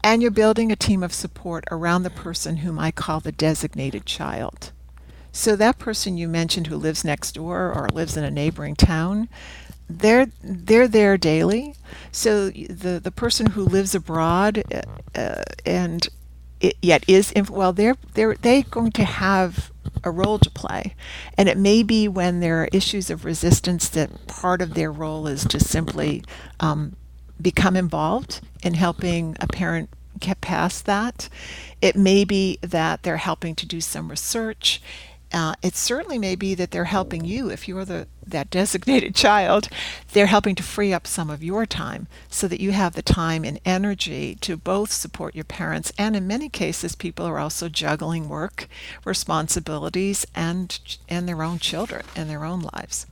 and 0.02 0.22
you're 0.22 0.30
building 0.30 0.72
a 0.72 0.76
team 0.76 1.02
of 1.02 1.12
support 1.12 1.64
around 1.70 2.02
the 2.02 2.10
person 2.10 2.58
whom 2.58 2.78
I 2.78 2.90
call 2.90 3.20
the 3.20 3.32
designated 3.32 4.06
child. 4.06 4.72
So 5.32 5.56
that 5.56 5.78
person 5.78 6.16
you 6.16 6.28
mentioned 6.28 6.66
who 6.66 6.76
lives 6.76 7.04
next 7.04 7.32
door 7.32 7.72
or 7.72 7.88
lives 7.92 8.16
in 8.16 8.24
a 8.24 8.30
neighboring 8.30 8.74
town, 8.74 9.28
they're 9.88 10.26
they're 10.42 10.88
there 10.88 11.16
daily. 11.16 11.74
So 12.12 12.50
the 12.50 13.00
the 13.02 13.10
person 13.10 13.46
who 13.50 13.62
lives 13.62 13.94
abroad 13.94 14.62
uh, 15.14 15.42
and 15.64 16.08
it 16.60 16.76
yet 16.82 17.04
is 17.08 17.32
well 17.48 17.72
they're 17.72 17.96
they're 18.14 18.34
they're 18.34 18.62
going 18.62 18.92
to 18.92 19.04
have 19.04 19.70
a 20.04 20.10
role 20.10 20.38
to 20.38 20.50
play 20.50 20.94
and 21.36 21.48
it 21.48 21.56
may 21.56 21.82
be 21.82 22.06
when 22.06 22.40
there 22.40 22.62
are 22.62 22.68
issues 22.72 23.10
of 23.10 23.24
resistance 23.24 23.88
that 23.88 24.26
part 24.26 24.62
of 24.62 24.74
their 24.74 24.92
role 24.92 25.26
is 25.26 25.44
to 25.44 25.58
simply 25.58 26.22
um, 26.60 26.96
become 27.42 27.76
involved 27.76 28.40
in 28.62 28.74
helping 28.74 29.36
a 29.40 29.46
parent 29.46 29.90
get 30.18 30.40
past 30.40 30.86
that. 30.86 31.28
It 31.80 31.96
may 31.96 32.24
be 32.24 32.58
that 32.62 33.02
they're 33.02 33.16
helping 33.16 33.54
to 33.56 33.66
do 33.66 33.80
some 33.80 34.10
research. 34.10 34.80
Uh, 35.32 35.54
it 35.62 35.76
certainly 35.76 36.18
may 36.18 36.34
be 36.34 36.54
that 36.54 36.72
they're 36.72 36.84
helping 36.84 37.24
you 37.24 37.50
if 37.50 37.68
you're 37.68 37.84
the 37.84 38.08
that 38.26 38.50
designated 38.50 39.14
child 39.26 39.68
they're 40.12 40.26
helping 40.26 40.56
to 40.56 40.62
free 40.62 40.92
up 40.92 41.06
some 41.06 41.30
of 41.30 41.42
your 41.42 41.64
time 41.64 42.08
so 42.28 42.48
that 42.48 42.60
you 42.60 42.72
have 42.72 42.94
the 42.94 43.02
time 43.02 43.44
and 43.44 43.60
energy 43.64 44.36
to 44.40 44.56
both 44.56 44.90
support 44.90 45.34
your 45.34 45.44
parents 45.44 45.92
and 45.96 46.16
in 46.16 46.26
many 46.26 46.48
cases 46.48 46.96
people 46.96 47.26
are 47.26 47.38
also 47.38 47.68
juggling 47.68 48.28
work 48.28 48.68
responsibilities 49.04 50.26
and 50.34 50.80
and 51.08 51.28
their 51.28 51.44
own 51.44 51.60
children 51.60 52.04
and 52.16 52.28
their 52.28 52.44
own 52.44 52.60
lives 52.74 53.06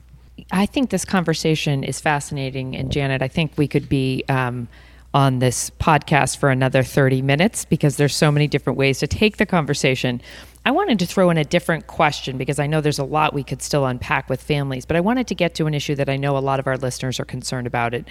i 0.53 0.67
think 0.67 0.91
this 0.91 1.05
conversation 1.05 1.85
is 1.85 2.01
fascinating 2.01 2.77
and 2.77 2.93
janet 2.93 3.23
i 3.23 3.29
think 3.29 3.53
we 3.57 3.69
could 3.69 3.89
be 3.89 4.25
um, 4.29 4.69
on 5.15 5.39
this 5.39 5.71
podcast 5.81 6.37
for 6.37 6.51
another 6.51 6.83
30 6.83 7.23
minutes 7.23 7.65
because 7.65 7.97
there's 7.97 8.15
so 8.15 8.31
many 8.31 8.47
different 8.47 8.79
ways 8.79 8.99
to 8.99 9.07
take 9.07 9.39
the 9.39 9.47
conversation. 9.47 10.21
I 10.67 10.71
wanted 10.71 10.99
to 10.99 11.07
throw 11.07 11.31
in 11.31 11.39
a 11.39 11.45
different 11.45 11.87
question 11.87 12.37
because 12.37 12.59
I 12.59 12.67
know 12.67 12.83
there's 12.83 12.99
a 12.99 13.05
lot 13.05 13.33
we 13.33 13.43
could 13.43 13.63
still 13.63 13.87
unpack 13.87 14.29
with 14.29 14.43
families, 14.43 14.85
but 14.85 14.97
I 14.97 15.01
wanted 15.01 15.27
to 15.29 15.35
get 15.35 15.55
to 15.55 15.67
an 15.67 15.73
issue 15.73 15.95
that 15.95 16.11
I 16.11 16.17
know 16.17 16.37
a 16.37 16.41
lot 16.41 16.61
of 16.61 16.67
our 16.67 16.77
listeners 16.77 17.19
are 17.19 17.25
concerned 17.25 17.67
about 17.67 17.95
it. 17.95 18.07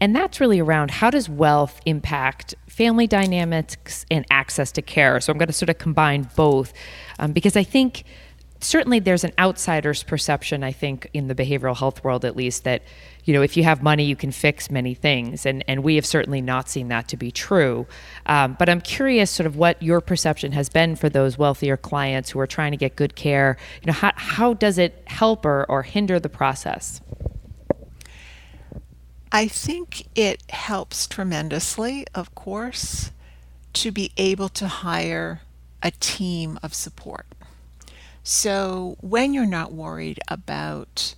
And 0.00 0.16
that's 0.16 0.40
really 0.40 0.60
around 0.60 0.90
how 0.90 1.10
does 1.10 1.28
wealth 1.28 1.78
impact 1.84 2.54
family 2.66 3.06
dynamics 3.06 4.06
and 4.10 4.24
access 4.30 4.72
to 4.72 4.82
care? 4.82 5.20
So 5.20 5.32
I'm 5.32 5.38
going 5.38 5.48
to 5.48 5.52
sort 5.52 5.68
of 5.68 5.76
combine 5.76 6.30
both 6.36 6.72
um, 7.18 7.32
because 7.32 7.54
I 7.54 7.64
think 7.64 8.04
certainly 8.60 8.98
there's 8.98 9.24
an 9.24 9.32
outsider's 9.38 10.02
perception, 10.02 10.62
I 10.62 10.72
think, 10.72 11.08
in 11.12 11.28
the 11.28 11.34
behavioral 11.34 11.76
health 11.76 12.04
world 12.04 12.24
at 12.24 12.36
least, 12.36 12.64
that 12.64 12.82
you 13.24 13.34
know 13.34 13.42
if 13.42 13.56
you 13.56 13.64
have 13.64 13.82
money 13.82 14.04
you 14.04 14.16
can 14.16 14.30
fix 14.30 14.70
many 14.70 14.94
things, 14.94 15.46
and 15.46 15.64
and 15.68 15.82
we 15.82 15.96
have 15.96 16.06
certainly 16.06 16.40
not 16.40 16.68
seen 16.68 16.88
that 16.88 17.08
to 17.08 17.16
be 17.16 17.30
true. 17.30 17.86
Um, 18.26 18.56
but 18.58 18.68
I'm 18.68 18.80
curious, 18.80 19.30
sort 19.30 19.46
of, 19.46 19.56
what 19.56 19.82
your 19.82 20.00
perception 20.00 20.52
has 20.52 20.68
been 20.68 20.96
for 20.96 21.08
those 21.08 21.38
wealthier 21.38 21.76
clients 21.76 22.30
who 22.30 22.40
are 22.40 22.46
trying 22.46 22.70
to 22.72 22.76
get 22.76 22.96
good 22.96 23.16
care. 23.16 23.56
You 23.82 23.86
know, 23.88 23.92
how 23.92 24.12
how 24.16 24.54
does 24.54 24.78
it 24.78 25.02
help 25.06 25.44
or 25.44 25.64
or 25.68 25.82
hinder 25.82 26.20
the 26.20 26.28
process? 26.28 27.00
I 29.32 29.46
think 29.46 30.08
it 30.16 30.42
helps 30.50 31.06
tremendously, 31.06 32.04
of 32.14 32.34
course, 32.34 33.12
to 33.74 33.92
be 33.92 34.10
able 34.16 34.48
to 34.48 34.66
hire 34.66 35.42
a 35.82 35.92
team 35.92 36.58
of 36.62 36.74
support 36.74 37.26
so 38.22 38.96
when 39.00 39.32
you're 39.34 39.46
not 39.46 39.72
worried 39.72 40.20
about 40.28 41.14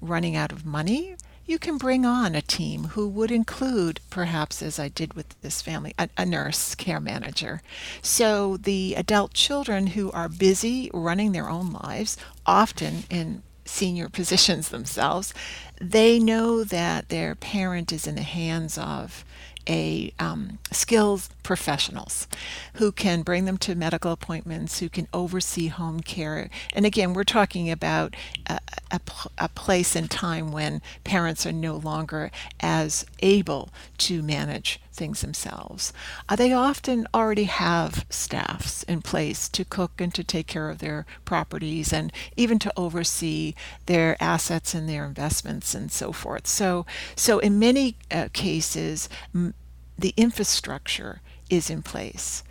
running 0.00 0.36
out 0.36 0.52
of 0.52 0.64
money, 0.64 1.16
you 1.46 1.58
can 1.58 1.76
bring 1.76 2.06
on 2.06 2.34
a 2.34 2.42
team 2.42 2.84
who 2.84 3.06
would 3.08 3.30
include, 3.30 4.00
perhaps 4.08 4.62
as 4.62 4.78
I 4.78 4.88
did 4.88 5.14
with 5.14 5.38
this 5.42 5.60
family, 5.60 5.94
a, 5.98 6.08
a, 6.16 6.24
nurse 6.24 6.74
care 6.74 7.00
manager. 7.00 7.60
So 8.00 8.56
the 8.56 8.94
adult 8.94 9.34
children 9.34 9.88
who 9.88 10.10
are 10.12 10.28
busy 10.28 10.90
running 10.94 11.32
their 11.32 11.50
own 11.50 11.72
lives, 11.72 12.16
often 12.46 13.04
in 13.10 13.42
senior 13.66 14.08
positions 14.10 14.70
themselves, 14.70 15.34
they 15.80 16.18
know 16.18 16.64
that 16.64 17.10
their 17.10 17.34
parent 17.34 17.92
is 17.92 18.06
in 18.06 18.14
the 18.14 18.22
hands 18.22 18.78
of 18.78 19.24
a 19.68 20.12
um, 20.18 20.58
skills 20.70 21.28
professionals 21.44 22.26
who 22.74 22.90
can 22.90 23.22
bring 23.22 23.44
them 23.44 23.58
to 23.58 23.76
medical 23.76 24.10
appointments, 24.10 24.80
who 24.80 24.88
can 24.88 25.06
oversee 25.12 25.68
home 25.68 26.00
care. 26.00 26.50
And 26.74 26.84
again, 26.84 27.14
we're 27.14 27.22
talking 27.22 27.70
about 27.70 28.16
a, 28.48 28.58
a, 28.90 29.00
a 29.38 29.48
place 29.50 29.94
and 29.94 30.10
time 30.10 30.50
when 30.50 30.82
parents 31.04 31.46
are 31.46 31.52
no 31.52 31.76
longer 31.76 32.32
as 32.58 33.06
able 33.20 33.70
to 33.98 34.22
manage 34.22 34.80
things 34.92 35.20
themselves. 35.20 35.92
Uh, 36.28 36.36
they 36.36 36.52
often 36.52 37.06
already 37.12 37.44
have 37.44 38.06
staffs 38.08 38.82
in 38.84 39.02
place 39.02 39.48
to 39.48 39.64
cook 39.64 40.00
and 40.00 40.14
to 40.14 40.24
take 40.24 40.46
care 40.46 40.70
of 40.70 40.78
their 40.78 41.04
properties 41.24 41.92
and 41.92 42.12
even 42.36 42.58
to 42.60 42.72
oversee 42.76 43.54
their 43.86 44.16
assets 44.22 44.74
and 44.74 44.88
their 44.88 45.04
investments 45.04 45.74
and 45.74 45.92
so 45.92 46.12
forth. 46.12 46.46
So, 46.46 46.86
so 47.16 47.38
in 47.40 47.58
many 47.58 47.96
uh, 48.10 48.28
cases, 48.32 49.08
m- 49.34 49.54
the 49.98 50.14
infrastructure 50.16 51.20
is 51.50 51.70
in 51.70 51.82
place. 51.82 52.42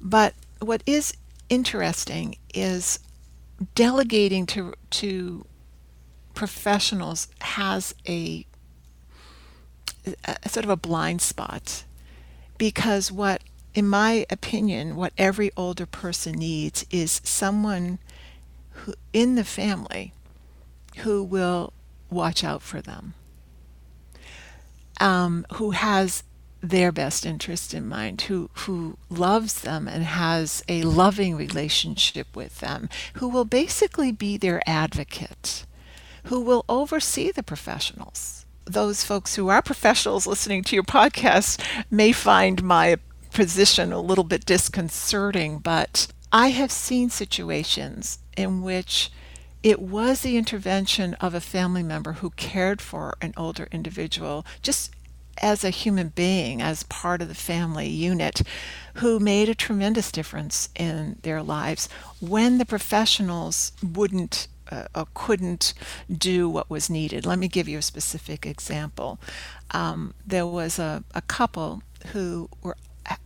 But 0.00 0.34
what 0.60 0.82
is 0.86 1.14
interesting 1.48 2.36
is 2.54 3.00
delegating 3.74 4.46
to 4.46 4.74
to 4.90 5.44
professionals 6.34 7.28
has 7.40 7.94
a, 8.08 8.46
a, 10.24 10.48
sort 10.48 10.64
of 10.64 10.70
a 10.70 10.76
blind 10.76 11.20
spot 11.20 11.84
because 12.56 13.12
what 13.12 13.42
in 13.74 13.86
my 13.86 14.24
opinion 14.30 14.96
what 14.96 15.12
every 15.18 15.50
older 15.56 15.84
person 15.84 16.36
needs 16.36 16.86
is 16.90 17.20
someone 17.24 17.98
who 18.70 18.94
in 19.12 19.34
the 19.34 19.44
family 19.44 20.14
who 20.98 21.22
will 21.22 21.72
watch 22.08 22.42
out 22.42 22.62
for 22.62 22.80
them 22.80 23.12
um, 25.00 25.44
who 25.54 25.72
has 25.72 26.22
their 26.62 26.92
best 26.92 27.24
interest 27.24 27.72
in 27.72 27.88
mind, 27.88 28.22
who 28.22 28.50
who 28.52 28.96
loves 29.08 29.62
them 29.62 29.88
and 29.88 30.04
has 30.04 30.62
a 30.68 30.82
loving 30.82 31.36
relationship 31.36 32.34
with 32.34 32.60
them, 32.60 32.88
who 33.14 33.28
will 33.28 33.44
basically 33.44 34.12
be 34.12 34.36
their 34.36 34.62
advocate, 34.66 35.64
who 36.24 36.40
will 36.40 36.64
oversee 36.68 37.30
the 37.30 37.42
professionals. 37.42 38.44
Those 38.64 39.04
folks 39.04 39.34
who 39.36 39.48
are 39.48 39.62
professionals 39.62 40.26
listening 40.26 40.62
to 40.64 40.76
your 40.76 40.84
podcast 40.84 41.60
may 41.90 42.12
find 42.12 42.62
my 42.62 42.96
position 43.32 43.92
a 43.92 44.00
little 44.00 44.24
bit 44.24 44.44
disconcerting, 44.44 45.58
but 45.58 46.08
I 46.32 46.48
have 46.48 46.70
seen 46.70 47.10
situations 47.10 48.18
in 48.36 48.62
which 48.62 49.10
it 49.62 49.80
was 49.80 50.20
the 50.20 50.36
intervention 50.36 51.14
of 51.14 51.34
a 51.34 51.40
family 51.40 51.82
member 51.82 52.14
who 52.14 52.30
cared 52.30 52.80
for 52.80 53.16
an 53.20 53.34
older 53.36 53.68
individual 53.70 54.46
just 54.62 54.90
as 55.38 55.64
a 55.64 55.70
human 55.70 56.08
being, 56.08 56.60
as 56.60 56.82
part 56.84 57.22
of 57.22 57.28
the 57.28 57.34
family 57.34 57.88
unit, 57.88 58.42
who 58.94 59.18
made 59.18 59.48
a 59.48 59.54
tremendous 59.54 60.12
difference 60.12 60.68
in 60.74 61.18
their 61.22 61.42
lives 61.42 61.88
when 62.20 62.58
the 62.58 62.66
professionals 62.66 63.72
wouldn't 63.82 64.48
uh, 64.70 64.84
or 64.94 65.06
couldn't 65.14 65.74
do 66.10 66.48
what 66.48 66.70
was 66.70 66.88
needed. 66.88 67.26
Let 67.26 67.38
me 67.38 67.48
give 67.48 67.68
you 67.68 67.78
a 67.78 67.82
specific 67.82 68.46
example. 68.46 69.18
Um, 69.72 70.14
there 70.26 70.46
was 70.46 70.78
a, 70.78 71.02
a 71.14 71.22
couple 71.22 71.82
who 72.12 72.48
were 72.62 72.76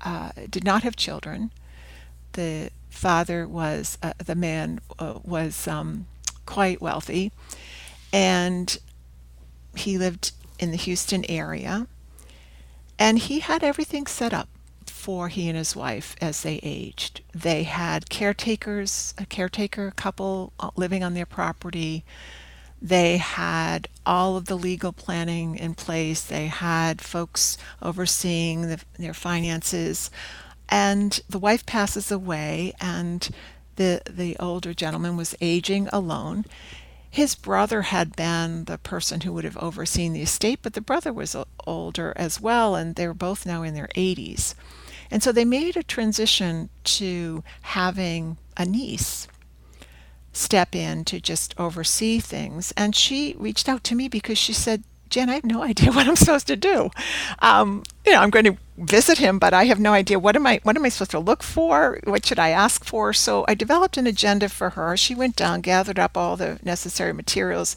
uh, 0.00 0.30
did 0.48 0.64
not 0.64 0.82
have 0.82 0.96
children. 0.96 1.50
The 2.32 2.70
father 2.88 3.46
was 3.46 3.98
uh, 4.02 4.14
the 4.24 4.34
man 4.34 4.80
uh, 4.98 5.18
was 5.22 5.68
um, 5.68 6.06
quite 6.46 6.80
wealthy, 6.80 7.32
and 8.12 8.78
he 9.76 9.98
lived 9.98 10.32
in 10.58 10.70
the 10.70 10.76
Houston 10.76 11.24
area, 11.28 11.86
and 12.98 13.18
he 13.18 13.40
had 13.40 13.62
everything 13.62 14.06
set 14.06 14.32
up 14.32 14.48
for 14.86 15.28
he 15.28 15.48
and 15.48 15.58
his 15.58 15.76
wife 15.76 16.16
as 16.20 16.42
they 16.42 16.60
aged. 16.62 17.20
They 17.34 17.64
had 17.64 18.08
caretakers, 18.08 19.12
a 19.18 19.26
caretaker 19.26 19.92
couple 19.96 20.52
uh, 20.58 20.70
living 20.76 21.04
on 21.04 21.14
their 21.14 21.26
property. 21.26 22.04
They 22.80 23.18
had 23.18 23.88
all 24.06 24.36
of 24.36 24.46
the 24.46 24.56
legal 24.56 24.92
planning 24.92 25.56
in 25.56 25.74
place. 25.74 26.22
They 26.22 26.46
had 26.46 27.00
folks 27.00 27.58
overseeing 27.82 28.62
the, 28.62 28.80
their 28.98 29.14
finances. 29.14 30.10
And 30.68 31.20
the 31.28 31.38
wife 31.38 31.66
passes 31.66 32.10
away, 32.10 32.72
and 32.80 33.28
the, 33.76 34.00
the 34.08 34.36
older 34.38 34.72
gentleman 34.72 35.16
was 35.16 35.34
aging 35.40 35.88
alone. 35.92 36.44
His 37.14 37.36
brother 37.36 37.82
had 37.82 38.16
been 38.16 38.64
the 38.64 38.76
person 38.76 39.20
who 39.20 39.32
would 39.34 39.44
have 39.44 39.56
overseen 39.58 40.14
the 40.14 40.22
estate, 40.22 40.58
but 40.62 40.72
the 40.72 40.80
brother 40.80 41.12
was 41.12 41.36
older 41.64 42.12
as 42.16 42.40
well, 42.40 42.74
and 42.74 42.96
they 42.96 43.06
were 43.06 43.14
both 43.14 43.46
now 43.46 43.62
in 43.62 43.72
their 43.72 43.86
80s. 43.94 44.56
And 45.12 45.22
so 45.22 45.30
they 45.30 45.44
made 45.44 45.76
a 45.76 45.84
transition 45.84 46.70
to 46.82 47.44
having 47.60 48.36
a 48.56 48.66
niece 48.66 49.28
step 50.32 50.74
in 50.74 51.04
to 51.04 51.20
just 51.20 51.54
oversee 51.56 52.18
things. 52.18 52.72
And 52.76 52.96
she 52.96 53.36
reached 53.38 53.68
out 53.68 53.84
to 53.84 53.94
me 53.94 54.08
because 54.08 54.36
she 54.36 54.52
said, 54.52 54.82
Jen, 55.10 55.30
I 55.30 55.34
have 55.34 55.44
no 55.44 55.62
idea 55.62 55.92
what 55.92 56.06
I'm 56.08 56.16
supposed 56.16 56.46
to 56.48 56.56
do. 56.56 56.90
Um, 57.40 57.82
you 58.04 58.12
know, 58.12 58.20
I'm 58.20 58.30
going 58.30 58.44
to 58.44 58.56
visit 58.76 59.18
him, 59.18 59.38
but 59.38 59.54
I 59.54 59.64
have 59.64 59.78
no 59.78 59.92
idea 59.92 60.18
what 60.18 60.36
am 60.36 60.46
I 60.46 60.60
what 60.62 60.76
am 60.76 60.84
I 60.84 60.88
supposed 60.88 61.12
to 61.12 61.18
look 61.18 61.42
for? 61.42 62.00
What 62.04 62.26
should 62.26 62.38
I 62.38 62.50
ask 62.50 62.84
for? 62.84 63.12
So 63.12 63.44
I 63.46 63.54
developed 63.54 63.96
an 63.96 64.06
agenda 64.06 64.48
for 64.48 64.70
her. 64.70 64.96
She 64.96 65.14
went 65.14 65.36
down, 65.36 65.60
gathered 65.60 65.98
up 65.98 66.16
all 66.16 66.36
the 66.36 66.58
necessary 66.62 67.12
materials, 67.12 67.76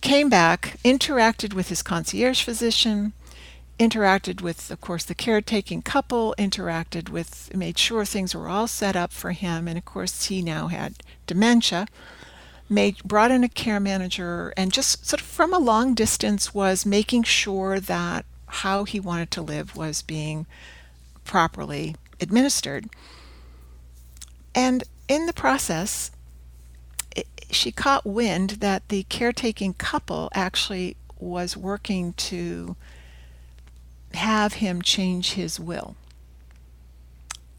came 0.00 0.28
back, 0.28 0.78
interacted 0.84 1.52
with 1.52 1.68
his 1.68 1.82
concierge 1.82 2.42
physician, 2.42 3.12
interacted 3.78 4.42
with, 4.42 4.70
of 4.70 4.80
course, 4.80 5.04
the 5.04 5.14
caretaking 5.14 5.82
couple, 5.82 6.34
interacted 6.38 7.08
with, 7.08 7.54
made 7.54 7.78
sure 7.78 8.04
things 8.04 8.34
were 8.34 8.48
all 8.48 8.66
set 8.66 8.94
up 8.94 9.10
for 9.10 9.32
him. 9.32 9.66
And 9.66 9.78
of 9.78 9.84
course, 9.84 10.26
he 10.26 10.42
now 10.42 10.68
had 10.68 10.94
dementia. 11.26 11.86
Made, 12.72 13.02
brought 13.02 13.32
in 13.32 13.42
a 13.42 13.48
care 13.48 13.80
manager 13.80 14.54
and 14.56 14.72
just 14.72 15.04
sort 15.04 15.20
of 15.20 15.26
from 15.26 15.52
a 15.52 15.58
long 15.58 15.92
distance 15.94 16.54
was 16.54 16.86
making 16.86 17.24
sure 17.24 17.80
that 17.80 18.24
how 18.46 18.84
he 18.84 19.00
wanted 19.00 19.32
to 19.32 19.42
live 19.42 19.76
was 19.76 20.02
being 20.02 20.46
properly 21.24 21.96
administered. 22.20 22.88
And 24.54 24.84
in 25.08 25.26
the 25.26 25.32
process, 25.32 26.12
it, 27.14 27.26
she 27.50 27.72
caught 27.72 28.06
wind 28.06 28.50
that 28.60 28.88
the 28.88 29.02
caretaking 29.04 29.74
couple 29.74 30.30
actually 30.32 30.96
was 31.18 31.56
working 31.56 32.12
to 32.14 32.76
have 34.14 34.54
him 34.54 34.80
change 34.80 35.32
his 35.32 35.58
will. 35.60 35.96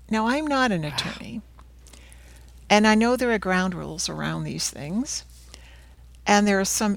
Now, 0.10 0.28
I'm 0.28 0.47
not 0.47 0.71
an 0.71 0.84
attorney, 0.84 1.41
and 2.71 2.88
I 2.88 2.95
know 2.95 3.17
there 3.17 3.34
are 3.34 3.38
ground 3.38 3.75
rules 3.75 4.07
around 4.07 4.45
these 4.45 4.69
things, 4.69 5.25
and 6.25 6.47
there 6.47 6.60
are 6.60 6.65
some 6.65 6.95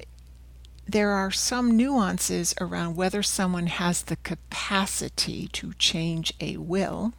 there 0.87 1.11
are 1.11 1.31
some 1.31 1.75
nuances 1.75 2.55
around 2.61 2.95
whether 2.95 3.21
someone 3.21 3.67
has 3.67 4.03
the 4.03 4.15
capacity 4.17 5.49
to 5.49 5.73
change 5.73 6.31
a 6.39 6.57
will, 6.57 7.11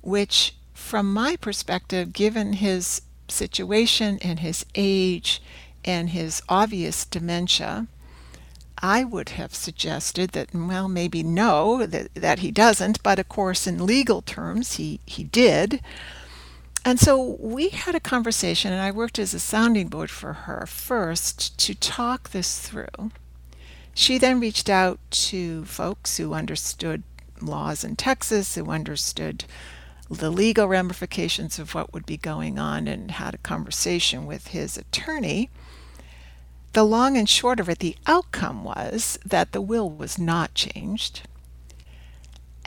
which, 0.00 0.56
from 0.74 1.12
my 1.12 1.36
perspective, 1.36 2.12
given 2.12 2.54
his 2.54 3.02
situation 3.28 4.18
and 4.20 4.40
his 4.40 4.66
age 4.74 5.40
and 5.84 6.10
his 6.10 6.42
obvious 6.48 7.04
dementia, 7.04 7.86
I 8.78 9.04
would 9.04 9.28
have 9.30 9.54
suggested 9.54 10.30
that, 10.30 10.54
well, 10.54 10.88
maybe 10.88 11.22
no, 11.22 11.84
that, 11.86 12.14
that 12.14 12.38
he 12.40 12.50
doesn't, 12.50 13.02
but 13.02 13.18
of 13.18 13.28
course, 13.28 13.66
in 13.66 13.84
legal 13.84 14.22
terms, 14.22 14.76
he, 14.76 15.00
he 15.04 15.22
did. 15.22 15.80
And 16.84 16.98
so 16.98 17.36
we 17.40 17.68
had 17.70 17.94
a 17.94 18.00
conversation, 18.00 18.72
and 18.72 18.80
I 18.80 18.90
worked 18.90 19.18
as 19.18 19.34
a 19.34 19.40
sounding 19.40 19.88
board 19.88 20.10
for 20.10 20.32
her 20.32 20.64
first 20.66 21.58
to 21.58 21.74
talk 21.74 22.30
this 22.30 22.58
through. 22.60 23.10
She 23.94 24.16
then 24.16 24.40
reached 24.40 24.70
out 24.70 24.98
to 25.10 25.64
folks 25.64 26.16
who 26.16 26.32
understood 26.32 27.02
laws 27.40 27.84
in 27.84 27.96
Texas, 27.96 28.54
who 28.54 28.70
understood 28.70 29.44
the 30.08 30.30
legal 30.30 30.68
ramifications 30.68 31.58
of 31.58 31.74
what 31.74 31.92
would 31.92 32.06
be 32.06 32.16
going 32.16 32.58
on, 32.58 32.88
and 32.88 33.10
had 33.10 33.34
a 33.34 33.38
conversation 33.38 34.24
with 34.24 34.48
his 34.48 34.78
attorney 34.78 35.50
the 36.72 36.84
long 36.84 37.16
and 37.16 37.28
short 37.28 37.60
of 37.60 37.68
it, 37.68 37.78
the 37.78 37.96
outcome 38.06 38.62
was 38.62 39.18
that 39.24 39.52
the 39.52 39.60
will 39.60 39.90
was 39.90 40.18
not 40.18 40.54
changed. 40.54 41.22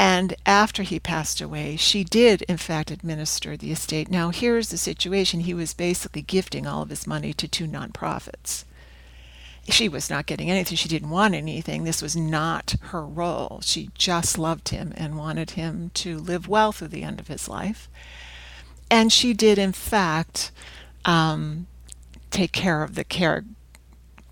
And 0.01 0.33
after 0.47 0.81
he 0.81 0.99
passed 0.99 1.41
away, 1.41 1.75
she 1.75 2.03
did, 2.03 2.41
in 2.43 2.57
fact, 2.57 2.89
administer 2.89 3.55
the 3.55 3.71
estate. 3.71 4.09
Now, 4.09 4.31
here's 4.31 4.69
the 4.69 4.77
situation 4.79 5.41
he 5.41 5.53
was 5.53 5.75
basically 5.75 6.23
gifting 6.23 6.65
all 6.65 6.81
of 6.81 6.89
his 6.89 7.05
money 7.05 7.33
to 7.33 7.47
two 7.47 7.67
nonprofits. 7.67 8.63
She 9.69 9.87
was 9.87 10.09
not 10.09 10.25
getting 10.25 10.49
anything. 10.49 10.75
She 10.75 10.89
didn't 10.89 11.11
want 11.11 11.35
anything. 11.35 11.83
This 11.83 12.01
was 12.01 12.15
not 12.15 12.73
her 12.85 13.05
role. 13.05 13.59
She 13.61 13.91
just 13.93 14.39
loved 14.39 14.69
him 14.69 14.91
and 14.97 15.19
wanted 15.19 15.51
him 15.51 15.91
to 15.93 16.17
live 16.17 16.47
well 16.47 16.71
through 16.71 16.87
the 16.87 17.03
end 17.03 17.19
of 17.19 17.27
his 17.27 17.47
life. 17.47 17.87
And 18.89 19.13
she 19.13 19.35
did, 19.35 19.59
in 19.59 19.71
fact, 19.71 20.51
um, 21.05 21.67
take 22.31 22.53
care 22.53 22.81
of 22.81 22.95
the 22.95 23.03
care 23.03 23.45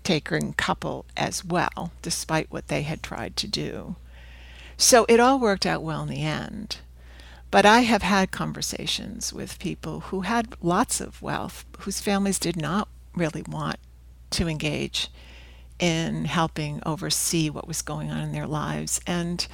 caretaker 0.02 0.52
couple 0.56 1.04
as 1.16 1.44
well, 1.44 1.92
despite 2.02 2.50
what 2.50 2.66
they 2.66 2.82
had 2.82 3.04
tried 3.04 3.36
to 3.36 3.46
do. 3.46 3.94
So 4.80 5.04
it 5.10 5.20
all 5.20 5.38
worked 5.38 5.66
out 5.66 5.82
well 5.82 6.02
in 6.04 6.08
the 6.08 6.22
end. 6.22 6.78
But 7.50 7.66
I 7.66 7.80
have 7.80 8.00
had 8.00 8.30
conversations 8.30 9.30
with 9.30 9.58
people 9.58 10.00
who 10.00 10.22
had 10.22 10.54
lots 10.62 11.02
of 11.02 11.20
wealth, 11.20 11.66
whose 11.80 12.00
families 12.00 12.38
did 12.38 12.56
not 12.56 12.88
really 13.14 13.42
want 13.42 13.76
to 14.30 14.48
engage 14.48 15.08
in 15.78 16.24
helping 16.24 16.80
oversee 16.86 17.50
what 17.50 17.68
was 17.68 17.82
going 17.82 18.10
on 18.10 18.22
in 18.22 18.32
their 18.32 18.46
lives. 18.46 19.02
And 19.06 19.46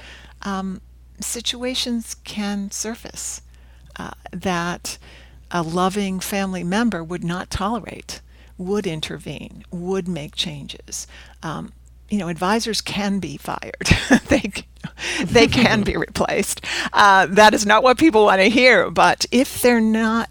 um, 0.42 0.80
situations 1.20 2.14
can 2.22 2.70
surface 2.70 3.42
uh, 3.96 4.12
that 4.30 4.96
a 5.50 5.60
loving 5.60 6.20
family 6.20 6.62
member 6.62 7.02
would 7.02 7.24
not 7.24 7.50
tolerate 7.50 8.20
would 8.56 8.86
intervene, 8.86 9.64
would 9.72 10.06
make 10.06 10.36
changes. 10.36 11.08
Um, 11.42 11.72
you 12.08 12.18
know, 12.18 12.28
advisors 12.28 12.80
can 12.80 13.18
be 13.18 13.36
fired. 13.36 13.88
they 14.28 14.52
they 15.24 15.46
can 15.46 15.82
be 15.82 15.96
replaced. 15.96 16.64
Uh, 16.92 17.26
that 17.26 17.54
is 17.54 17.66
not 17.66 17.82
what 17.82 17.98
people 17.98 18.24
want 18.24 18.40
to 18.40 18.48
hear. 18.48 18.90
But 18.90 19.26
if 19.30 19.60
they're 19.60 19.80
not, 19.80 20.30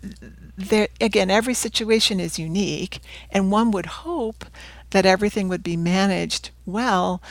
there 0.58 0.88
again, 1.02 1.30
every 1.30 1.54
situation 1.54 2.20
is 2.20 2.40
unique, 2.40 3.00
and 3.30 3.52
one 3.52 3.72
would 3.72 3.86
hope 3.88 4.46
that 4.92 5.06
everything 5.06 5.48
would 5.50 5.64
be 5.64 5.78
managed 5.78 6.52
well. 6.66 7.22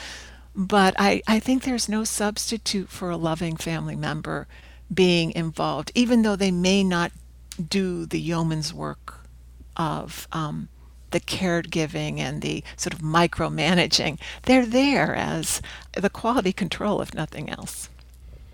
But 0.54 0.94
I, 0.98 1.22
I 1.26 1.40
think 1.40 1.62
there's 1.62 1.88
no 1.88 2.04
substitute 2.04 2.88
for 2.88 3.10
a 3.10 3.16
loving 3.16 3.56
family 3.56 3.96
member 3.96 4.46
being 4.92 5.32
involved, 5.32 5.90
even 5.94 6.22
though 6.22 6.36
they 6.36 6.52
may 6.52 6.84
not 6.84 7.10
do 7.68 8.06
the 8.06 8.20
yeoman's 8.20 8.72
work 8.72 9.20
of 9.76 10.28
um, 10.30 10.68
the 11.14 11.20
caregiving 11.20 12.18
and 12.18 12.42
the 12.42 12.64
sort 12.76 12.92
of 12.92 12.98
micromanaging. 12.98 14.18
They're 14.42 14.66
there 14.66 15.14
as 15.14 15.62
the 15.92 16.10
quality 16.10 16.52
control, 16.52 17.00
if 17.00 17.14
nothing 17.14 17.48
else. 17.48 17.88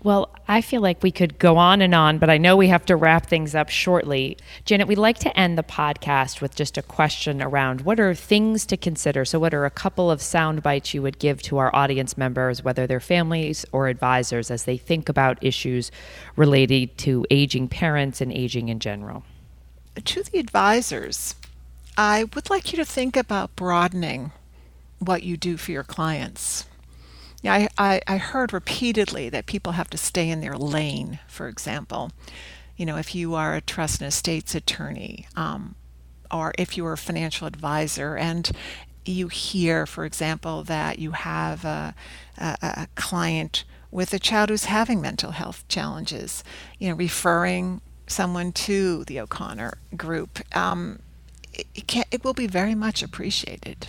Well, 0.03 0.29
I 0.47 0.61
feel 0.61 0.81
like 0.81 1.01
we 1.01 1.11
could 1.11 1.39
go 1.39 1.57
on 1.57 1.81
and 1.81 1.93
on, 1.93 2.19
but 2.19 2.29
I 2.29 2.37
know 2.37 2.55
we 2.55 2.67
have 2.67 2.85
to 2.85 2.95
wrap 2.95 3.25
things 3.27 3.55
up 3.55 3.69
shortly. 3.69 4.37
Janet, 4.65 4.87
we'd 4.87 4.97
like 4.99 5.17
to 5.19 5.39
end 5.39 5.57
the 5.57 5.63
podcast 5.63 6.39
with 6.39 6.55
just 6.55 6.77
a 6.77 6.83
question 6.83 7.41
around 7.41 7.81
what 7.81 7.99
are 7.99 8.13
things 8.13 8.65
to 8.67 8.77
consider? 8.77 9.25
So, 9.25 9.39
what 9.39 9.53
are 9.53 9.65
a 9.65 9.71
couple 9.71 10.11
of 10.11 10.21
sound 10.21 10.61
bites 10.61 10.93
you 10.93 11.01
would 11.01 11.19
give 11.19 11.41
to 11.43 11.57
our 11.57 11.75
audience 11.75 12.17
members, 12.17 12.63
whether 12.63 12.85
they're 12.85 12.99
families 12.99 13.65
or 13.71 13.87
advisors, 13.87 14.51
as 14.51 14.65
they 14.65 14.77
think 14.77 15.09
about 15.09 15.43
issues 15.43 15.91
related 16.35 16.97
to 16.99 17.25
aging 17.31 17.69
parents 17.69 18.21
and 18.21 18.31
aging 18.31 18.69
in 18.69 18.79
general? 18.79 19.23
To 20.03 20.23
the 20.23 20.39
advisors, 20.39 21.35
I 21.97 22.25
would 22.33 22.49
like 22.49 22.71
you 22.71 22.77
to 22.77 22.85
think 22.85 23.17
about 23.17 23.55
broadening 23.55 24.31
what 24.99 25.23
you 25.23 25.37
do 25.37 25.57
for 25.57 25.71
your 25.71 25.83
clients 25.83 26.65
yeah, 27.41 27.53
I, 27.53 27.69
I, 27.77 28.01
I 28.07 28.17
heard 28.17 28.53
repeatedly 28.53 29.29
that 29.29 29.45
people 29.45 29.73
have 29.73 29.89
to 29.89 29.97
stay 29.97 30.29
in 30.29 30.41
their 30.41 30.57
lane, 30.57 31.19
for 31.27 31.47
example. 31.47 32.11
You 32.77 32.85
know, 32.85 32.97
if 32.97 33.15
you 33.15 33.35
are 33.35 33.55
a 33.55 33.61
trust 33.61 34.01
and 34.01 34.07
estates 34.07 34.53
attorney, 34.53 35.27
um, 35.35 35.75
or 36.29 36.53
if 36.57 36.77
you 36.77 36.85
are 36.85 36.93
a 36.93 36.97
financial 36.97 37.47
advisor 37.47 38.15
and 38.15 38.51
you 39.05 39.27
hear, 39.27 39.85
for 39.87 40.05
example, 40.05 40.63
that 40.63 40.99
you 40.99 41.11
have 41.11 41.65
a, 41.65 41.95
a, 42.37 42.57
a 42.61 42.87
client 42.95 43.63
with 43.89 44.13
a 44.13 44.19
child 44.19 44.49
who's 44.49 44.65
having 44.65 45.01
mental 45.01 45.31
health 45.31 45.67
challenges, 45.67 46.43
you 46.79 46.89
know, 46.89 46.95
referring 46.95 47.81
someone 48.05 48.51
to 48.51 49.03
the 49.05 49.19
O'Connor 49.19 49.79
group, 49.97 50.39
um, 50.55 50.99
it, 51.61 51.67
it, 51.95 52.07
it 52.11 52.23
will 52.23 52.33
be 52.33 52.47
very 52.47 52.75
much 52.75 53.03
appreciated. 53.03 53.87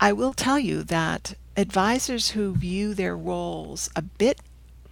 I 0.00 0.12
will 0.12 0.32
tell 0.32 0.58
you 0.58 0.82
that 0.84 1.34
advisors 1.56 2.30
who 2.30 2.54
view 2.54 2.94
their 2.94 3.16
roles 3.16 3.90
a 3.94 4.02
bit 4.02 4.40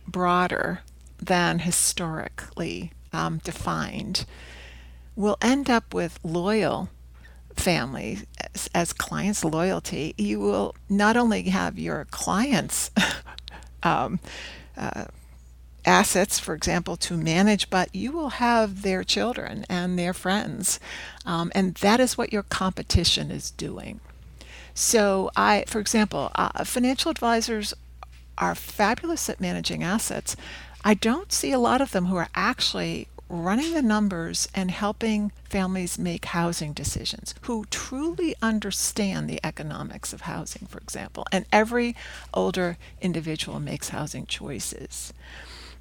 broader 0.07 0.81
than 1.19 1.61
historically 1.61 2.93
um, 3.13 3.39
defined 3.39 4.25
will 5.17 5.37
end 5.43 5.69
up 5.69 5.93
with 5.93 6.19
loyal 6.23 6.89
families 7.55 8.25
as, 8.55 8.71
as, 8.75 8.93
clients 8.93 9.45
loyalty 9.45 10.15
you 10.17 10.39
will 10.39 10.75
not 10.89 11.17
only 11.17 11.43
have 11.43 11.79
your 11.79 12.07
clients 12.11 12.91
um, 13.83 14.19
uh, 14.77 15.05
assets 15.85 16.39
for 16.39 16.55
example 16.55 16.97
to 16.97 17.17
manage 17.17 17.71
but 17.71 17.95
you 17.95 18.13
will 18.13 18.31
have 18.31 18.83
their 18.83 19.03
children 19.03 19.65
and 19.69 19.99
their 19.99 20.13
friends 20.13 20.81
um, 21.27 21.51
and 21.55 21.75
that 21.77 22.01
is 22.01 22.19
what 22.19 22.33
your 22.33 22.43
competition 22.43 23.31
is 23.31 23.51
doing 23.51 24.01
so, 24.75 25.31
I, 25.37 25.65
for 25.67 25.79
example, 25.79 26.31
uh, 26.35 26.65
financial 26.65 27.11
advisors 27.11 27.75
are 28.39 28.55
fabulous 28.55 29.29
at 29.29 29.41
managing 29.41 29.83
assets. 29.83 30.37
I 30.85 30.95
don't 30.95 31.33
see 31.33 31.53
a 31.53 31.59
lot 31.59 31.81
of 31.81 31.93
them 31.93 32.07
who 32.07 32.17
are 32.17 32.29
actually 32.35 33.09
running 33.29 33.75
the 33.75 33.83
numbers 33.83 34.49
and 34.55 34.71
helping 34.71 35.31
families 35.45 35.99
make 35.99 36.25
housing 36.25 36.73
decisions, 36.73 37.35
who 37.43 37.65
truly 37.71 38.35
understand 38.43 39.29
the 39.29 39.39
economics 39.45 40.13
of 40.13 40.23
housing, 40.23 40.67
for 40.67 40.79
example. 40.79 41.27
And 41.31 41.45
every 41.53 41.95
older 42.35 42.77
individual 43.01 43.61
makes 43.61 43.91
housing 43.91 44.27
choices. 44.27 45.13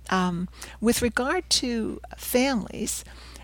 Um, 0.09 0.49
with 0.81 1.01
regard 1.01 1.49
to 1.51 2.01
families, 2.17 3.03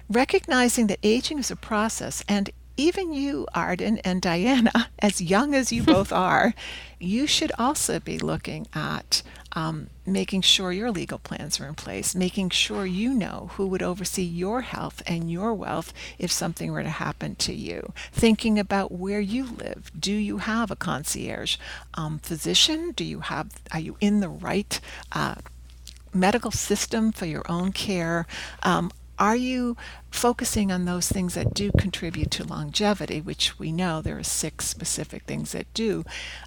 recognizing 0.09 0.87
that 0.87 0.99
aging 1.03 1.39
is 1.39 1.51
a 1.51 1.55
process 1.55 2.23
and 2.27 2.49
even 2.77 3.13
you, 3.13 3.47
Arden 3.55 3.99
and 3.99 4.21
Diana, 4.21 4.89
as 4.99 5.21
young 5.21 5.55
as 5.55 5.71
you 5.71 5.83
both 5.83 6.11
are, 6.29 6.53
you 6.99 7.27
should 7.27 7.51
also 7.57 7.99
be 7.99 8.17
looking 8.19 8.67
at 8.73 9.21
um, 9.53 9.89
making 10.05 10.41
sure 10.41 10.73
your 10.73 10.91
legal 10.91 11.17
plans 11.17 11.59
are 11.61 11.67
in 11.67 11.75
place, 11.75 12.13
making 12.13 12.49
sure 12.49 12.85
you 12.85 13.13
know 13.13 13.51
who 13.53 13.65
would 13.67 13.81
oversee 13.81 14.23
your 14.23 14.61
health 14.61 15.01
and 15.07 15.31
your 15.31 15.53
wealth 15.53 15.93
if 16.19 16.31
something 16.31 16.71
were 16.71 16.83
to 16.83 16.89
happen 16.89 17.35
to 17.35 17.53
you. 17.53 17.93
Thinking 18.11 18.59
about 18.59 18.91
where 18.91 19.21
you 19.21 19.45
live. 19.45 19.91
Do 19.97 20.11
you 20.11 20.39
have 20.39 20.71
a 20.71 20.75
concierge 20.75 21.57
um, 21.93 22.19
physician? 22.19 22.91
Do 22.91 23.05
you 23.05 23.21
have? 23.21 23.49
Are 23.71 23.79
you 23.79 23.95
in 24.01 24.19
the 24.19 24.29
right? 24.29 24.79
Uh, 25.13 25.35
medical 26.15 26.51
system 26.51 27.11
for 27.11 27.25
your 27.25 27.43
own 27.49 27.71
care? 27.71 28.25
Um, 28.63 28.91
are 29.17 29.35
you 29.35 29.77
focusing 30.11 30.71
on 30.71 30.85
those 30.85 31.07
things 31.07 31.35
that 31.35 31.53
do 31.53 31.71
contribute 31.77 32.31
to 32.31 32.43
longevity, 32.43 33.21
which 33.21 33.57
we 33.57 33.71
know 33.71 34.01
there 34.01 34.17
are 34.17 34.23
six 34.23 34.67
specific 34.67 35.23
things 35.23 35.53
that 35.53 35.73
do, 35.73 36.03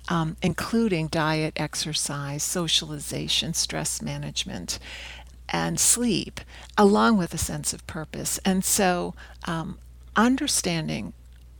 um, 0.08 0.36
including 0.42 1.06
diet, 1.06 1.54
exercise, 1.56 2.42
socialization, 2.42 3.54
stress 3.54 4.02
management, 4.02 4.78
and 5.48 5.80
sleep, 5.80 6.40
along 6.76 7.16
with 7.16 7.32
a 7.32 7.38
sense 7.38 7.72
of 7.72 7.86
purpose. 7.86 8.38
And 8.44 8.62
so, 8.64 9.14
um, 9.46 9.78
understanding 10.14 11.14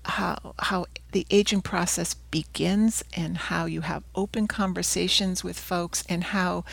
how 0.05 0.55
how 0.59 0.87
the 1.13 1.27
aging 1.31 1.63
process 1.63 2.15
begins 2.15 3.05
and 3.15 3.37
how 3.37 3.67
you 3.67 3.83
have 3.83 4.03
open 4.15 4.47
conversations 4.47 5.45
with 5.45 5.59
folks 5.59 6.05
and 6.09 6.25
how 6.25 6.65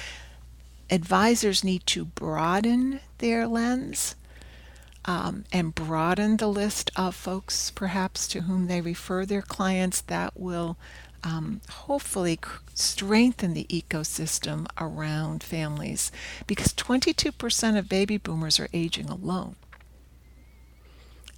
advisors 0.90 1.64
need 1.64 1.86
to 1.88 2.06
broaden 2.06 3.00
their 3.18 3.48
lens 3.48 4.16
um, 5.06 5.46
and 5.52 5.76
broaden 5.76 6.38
the 6.38 6.48
list 6.48 6.92
of 6.96 7.16
folks 7.16 7.72
perhaps 7.72 8.28
to 8.28 8.42
whom 8.42 8.68
they 8.68 8.82
refer 8.82 9.26
their 9.26 9.42
clients 9.42 10.02
that 10.02 10.40
will 10.40 10.78
um, 11.24 11.62
hopefully 11.70 12.40
strengthen 12.74 13.54
the 13.54 13.66
ecosystem 13.66 14.68
around 14.80 15.44
families. 15.44 16.12
Because 16.46 16.72
22% 16.74 17.78
of 17.78 17.90
baby 17.90 18.18
boomers 18.18 18.60
are 18.60 18.70
aging 18.74 19.10
alone. 19.10 19.56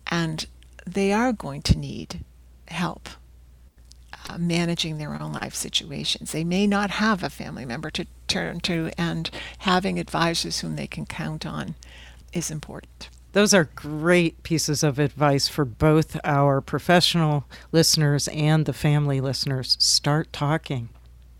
And 0.07 0.45
they 0.85 1.13
are 1.13 1.31
going 1.31 1.61
to 1.63 1.77
need 1.77 2.23
help 2.67 3.09
uh, 4.29 4.37
managing 4.37 4.97
their 4.97 5.19
own 5.21 5.33
life 5.33 5.55
situations. 5.55 6.31
They 6.31 6.43
may 6.43 6.67
not 6.67 6.91
have 6.91 7.23
a 7.23 7.29
family 7.29 7.65
member 7.65 7.89
to 7.91 8.05
turn 8.27 8.59
to, 8.61 8.91
and 8.97 9.29
having 9.59 9.99
advisors 9.99 10.59
whom 10.59 10.75
they 10.75 10.87
can 10.87 11.05
count 11.05 11.45
on 11.45 11.75
is 12.33 12.51
important. 12.51 13.09
Those 13.33 13.53
are 13.53 13.65
great 13.75 14.41
pieces 14.43 14.83
of 14.83 14.99
advice 14.99 15.47
for 15.47 15.65
both 15.65 16.17
our 16.23 16.59
professional 16.61 17.45
listeners 17.71 18.27
and 18.29 18.65
the 18.65 18.73
family 18.73 19.21
listeners. 19.21 19.77
Start 19.79 20.33
talking. 20.33 20.89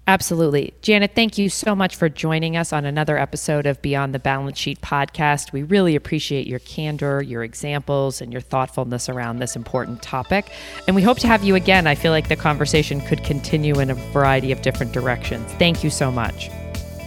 Absolutely. 0.08 0.74
Janet, 0.82 1.12
thank 1.16 1.38
you 1.38 1.50
so 1.50 1.76
much 1.76 1.98
for 1.98 2.08
joining 2.08 2.56
us 2.56 2.72
on 2.72 2.86
another 2.86 3.18
episode 3.18 3.66
of 3.66 3.82
Beyond 3.82 4.16
the 4.16 4.20
Balance 4.20 4.58
Sheet 4.58 4.80
podcast. 4.80 5.52
We 5.52 5.64
really 5.64 5.98
appreciate 5.98 6.48
your 6.48 6.60
candor, 6.60 7.22
your 7.22 7.44
examples, 7.44 8.22
and 8.22 8.32
your 8.32 8.40
thoughtfulness 8.42 9.10
around 9.10 9.40
this 9.40 9.58
important 9.58 10.02
topic. 10.02 10.50
And 10.88 10.96
we 10.96 11.02
hope 11.02 11.20
to 11.20 11.28
have 11.28 11.44
you 11.44 11.56
again. 11.56 11.88
I 11.88 11.96
feel 11.96 12.14
like 12.14 12.30
the 12.30 12.38
conversation 12.38 13.02
could 13.02 13.22
continue 13.26 13.80
in 13.80 13.90
a 13.90 13.96
variety 13.96 14.54
of 14.54 14.62
different 14.62 14.94
directions. 14.94 15.52
Thank 15.54 15.84
you 15.84 15.90
so 15.90 16.10
much. 16.10 16.50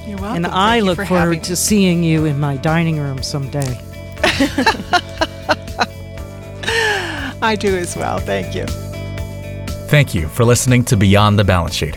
You're 0.06 0.18
welcome. 0.18 0.44
And 0.44 0.46
I 0.46 0.80
look 0.80 0.96
for 0.96 1.06
forward 1.06 1.42
to 1.44 1.56
seeing 1.56 2.02
you 2.04 2.26
in 2.26 2.38
my 2.38 2.58
dining 2.58 2.98
room 2.98 3.22
someday. 3.22 3.80
I 7.42 7.56
do 7.58 7.74
as 7.76 7.96
well. 7.96 8.18
Thank 8.18 8.54
you. 8.54 8.66
Thank 9.88 10.14
you 10.14 10.28
for 10.28 10.44
listening 10.44 10.84
to 10.84 10.96
Beyond 10.96 11.38
the 11.38 11.44
Balance 11.44 11.74
Sheet, 11.74 11.96